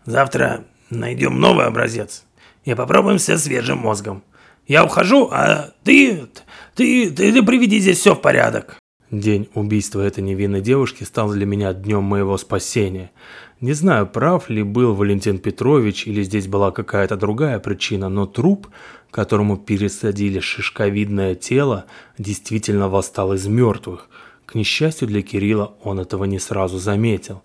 «Завтра 0.06 0.64
найдем 0.90 1.40
новый 1.40 1.66
образец 1.66 2.24
и 2.64 2.74
попробуем 2.74 3.18
все 3.18 3.38
свежим 3.38 3.78
мозгом. 3.78 4.22
Я 4.66 4.84
ухожу, 4.84 5.28
а 5.30 5.70
ты, 5.82 6.26
ты, 6.74 7.10
ты, 7.10 7.32
ты 7.32 7.42
приведи 7.42 7.78
здесь 7.78 7.98
все 7.98 8.14
в 8.14 8.20
порядок». 8.20 8.78
День 9.10 9.48
убийства 9.54 10.00
этой 10.00 10.24
невинной 10.24 10.60
девушки 10.60 11.04
стал 11.04 11.30
для 11.30 11.46
меня 11.46 11.72
днем 11.72 12.02
моего 12.02 12.36
спасения. 12.36 13.12
Не 13.60 13.72
знаю, 13.72 14.06
прав 14.06 14.50
ли 14.50 14.62
был 14.62 14.94
Валентин 14.94 15.38
Петрович 15.38 16.06
или 16.06 16.22
здесь 16.22 16.48
была 16.48 16.72
какая-то 16.72 17.16
другая 17.16 17.60
причина, 17.60 18.08
но 18.08 18.26
труп, 18.26 18.68
которому 19.10 19.56
пересадили 19.56 20.40
шишковидное 20.40 21.34
тело, 21.34 21.84
действительно 22.18 22.88
восстал 22.88 23.34
из 23.34 23.46
мертвых. 23.46 24.08
К 24.46 24.54
несчастью 24.54 25.06
для 25.06 25.22
Кирилла 25.22 25.74
он 25.82 26.00
этого 26.00 26.24
не 26.24 26.38
сразу 26.38 26.78
заметил. 26.78 27.42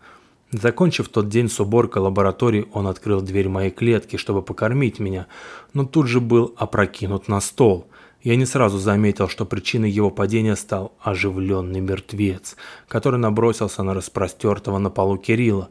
Закончив 0.51 1.09
тот 1.09 1.29
день 1.29 1.47
с 1.47 1.59
уборкой 1.59 2.01
лаборатории, 2.01 2.67
он 2.73 2.87
открыл 2.87 3.21
дверь 3.21 3.49
моей 3.49 3.69
клетки, 3.69 4.15
чтобы 4.15 4.41
покормить 4.41 4.97
меня, 4.97 5.27
но 5.73 5.85
тут 5.85 6.07
же 6.07 6.19
был 6.19 6.55
опрокинут 6.57 7.27
на 7.27 7.39
стол. 7.39 7.85
Я 8.23 8.35
не 8.35 8.45
сразу 8.45 8.79
заметил, 8.79 9.29
что 9.29 9.45
причиной 9.45 9.91
его 9.91 10.09
падения 10.09 10.55
стал 10.55 10.93
оживленный 11.01 11.81
мертвец, 11.81 12.55
который 12.87 13.19
набросился 13.19 13.83
на 13.83 13.93
распростертого 13.93 14.79
на 14.79 14.89
полу 14.89 15.17
Кирилла. 15.17 15.69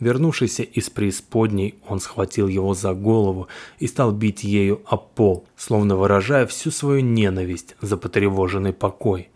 Вернувшийся 0.00 0.62
из 0.62 0.90
преисподней, 0.90 1.76
он 1.86 2.00
схватил 2.00 2.48
его 2.48 2.74
за 2.74 2.94
голову 2.94 3.48
и 3.78 3.86
стал 3.86 4.10
бить 4.10 4.42
ею 4.42 4.80
о 4.86 4.96
пол, 4.96 5.46
словно 5.56 5.96
выражая 5.96 6.46
всю 6.46 6.70
свою 6.70 7.00
ненависть 7.00 7.76
за 7.80 7.96
потревоженный 7.96 8.72
покой. 8.72 9.28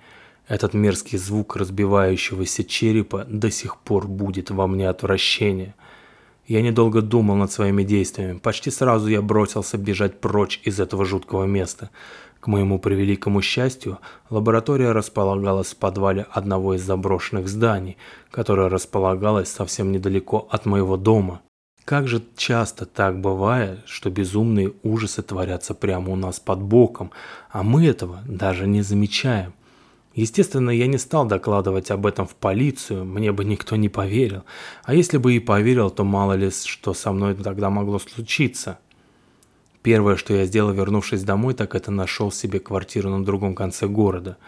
Этот 0.48 0.72
мерзкий 0.72 1.18
звук 1.18 1.56
разбивающегося 1.56 2.64
черепа 2.64 3.26
до 3.28 3.50
сих 3.50 3.76
пор 3.76 4.08
будет 4.08 4.50
во 4.50 4.66
мне 4.66 4.88
отвращение. 4.88 5.74
Я 6.46 6.62
недолго 6.62 7.02
думал 7.02 7.36
над 7.36 7.52
своими 7.52 7.82
действиями. 7.82 8.38
Почти 8.38 8.70
сразу 8.70 9.08
я 9.08 9.20
бросился 9.20 9.76
бежать 9.76 10.20
прочь 10.20 10.60
из 10.64 10.80
этого 10.80 11.04
жуткого 11.04 11.44
места. 11.44 11.90
К 12.40 12.46
моему 12.46 12.78
превеликому 12.78 13.42
счастью, 13.42 13.98
лаборатория 14.30 14.92
располагалась 14.92 15.74
в 15.74 15.76
подвале 15.76 16.26
одного 16.30 16.74
из 16.74 16.82
заброшенных 16.82 17.46
зданий, 17.46 17.98
которое 18.30 18.70
располагалось 18.70 19.50
совсем 19.50 19.92
недалеко 19.92 20.48
от 20.50 20.64
моего 20.64 20.96
дома. 20.96 21.42
Как 21.84 22.08
же 22.08 22.22
часто 22.36 22.86
так 22.86 23.20
бывает, 23.20 23.80
что 23.86 24.08
безумные 24.08 24.72
ужасы 24.82 25.22
творятся 25.22 25.74
прямо 25.74 26.12
у 26.12 26.16
нас 26.16 26.40
под 26.40 26.62
боком, 26.62 27.10
а 27.50 27.62
мы 27.62 27.86
этого 27.86 28.20
даже 28.26 28.66
не 28.66 28.80
замечаем. 28.80 29.52
Естественно, 30.18 30.70
я 30.70 30.88
не 30.88 30.98
стал 30.98 31.26
докладывать 31.26 31.92
об 31.92 32.04
этом 32.04 32.26
в 32.26 32.34
полицию, 32.34 33.04
мне 33.04 33.30
бы 33.30 33.44
никто 33.44 33.76
не 33.76 33.88
поверил. 33.88 34.42
А 34.82 34.92
если 34.92 35.16
бы 35.16 35.34
и 35.34 35.38
поверил, 35.38 35.90
то 35.90 36.02
мало 36.02 36.32
ли, 36.32 36.50
что 36.50 36.92
со 36.92 37.12
мной 37.12 37.36
тогда 37.36 37.70
могло 37.70 38.00
случиться. 38.00 38.80
Первое, 39.80 40.16
что 40.16 40.34
я 40.34 40.44
сделал, 40.44 40.72
вернувшись 40.72 41.22
домой, 41.22 41.54
так 41.54 41.76
это 41.76 41.92
нашел 41.92 42.32
себе 42.32 42.58
квартиру 42.58 43.10
на 43.10 43.24
другом 43.24 43.54
конце 43.54 43.86
города. 43.86 44.38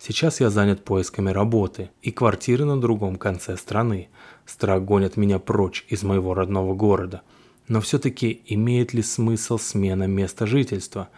Сейчас 0.00 0.40
я 0.40 0.50
занят 0.50 0.82
поисками 0.82 1.30
работы 1.30 1.90
и 2.02 2.10
квартиры 2.10 2.64
на 2.64 2.80
другом 2.80 3.14
конце 3.14 3.56
страны. 3.56 4.08
Страх 4.46 4.82
гонит 4.82 5.16
меня 5.16 5.38
прочь 5.38 5.84
из 5.88 6.02
моего 6.02 6.34
родного 6.34 6.74
города. 6.74 7.22
Но 7.68 7.80
все-таки 7.80 8.42
имеет 8.46 8.94
ли 8.94 9.02
смысл 9.04 9.58
смена 9.58 10.08
места 10.08 10.44
жительства? 10.46 11.08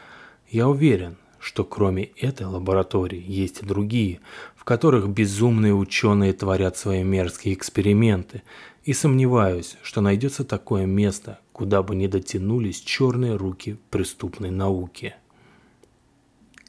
Я 0.51 0.68
уверен, 0.68 1.16
что 1.42 1.64
кроме 1.64 2.05
этой 2.05 2.46
лаборатории 2.46 3.22
есть 3.26 3.62
и 3.62 3.66
другие, 3.66 4.20
в 4.55 4.62
которых 4.62 5.09
безумные 5.09 5.74
ученые 5.74 6.33
творят 6.33 6.76
свои 6.76 7.02
мерзкие 7.02 7.55
эксперименты, 7.55 8.42
и 8.85 8.92
сомневаюсь, 8.92 9.76
что 9.83 10.00
найдется 10.00 10.44
такое 10.44 10.87
место, 10.87 11.40
куда 11.52 11.83
бы 11.83 11.96
не 11.96 12.07
дотянулись 12.07 12.81
черные 12.81 13.35
руки 13.35 13.76
преступной 13.90 14.50
науки. 14.50 15.16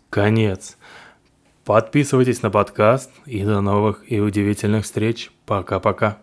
Конец. 0.10 0.78
Подписывайтесь 1.66 2.42
на 2.42 2.50
подкаст 2.50 3.12
и 3.28 3.44
до 3.44 3.62
новых 3.62 4.12
и 4.12 4.20
удивительных 4.20 4.86
встреч. 4.86 5.32
Пока-пока. 5.46 6.18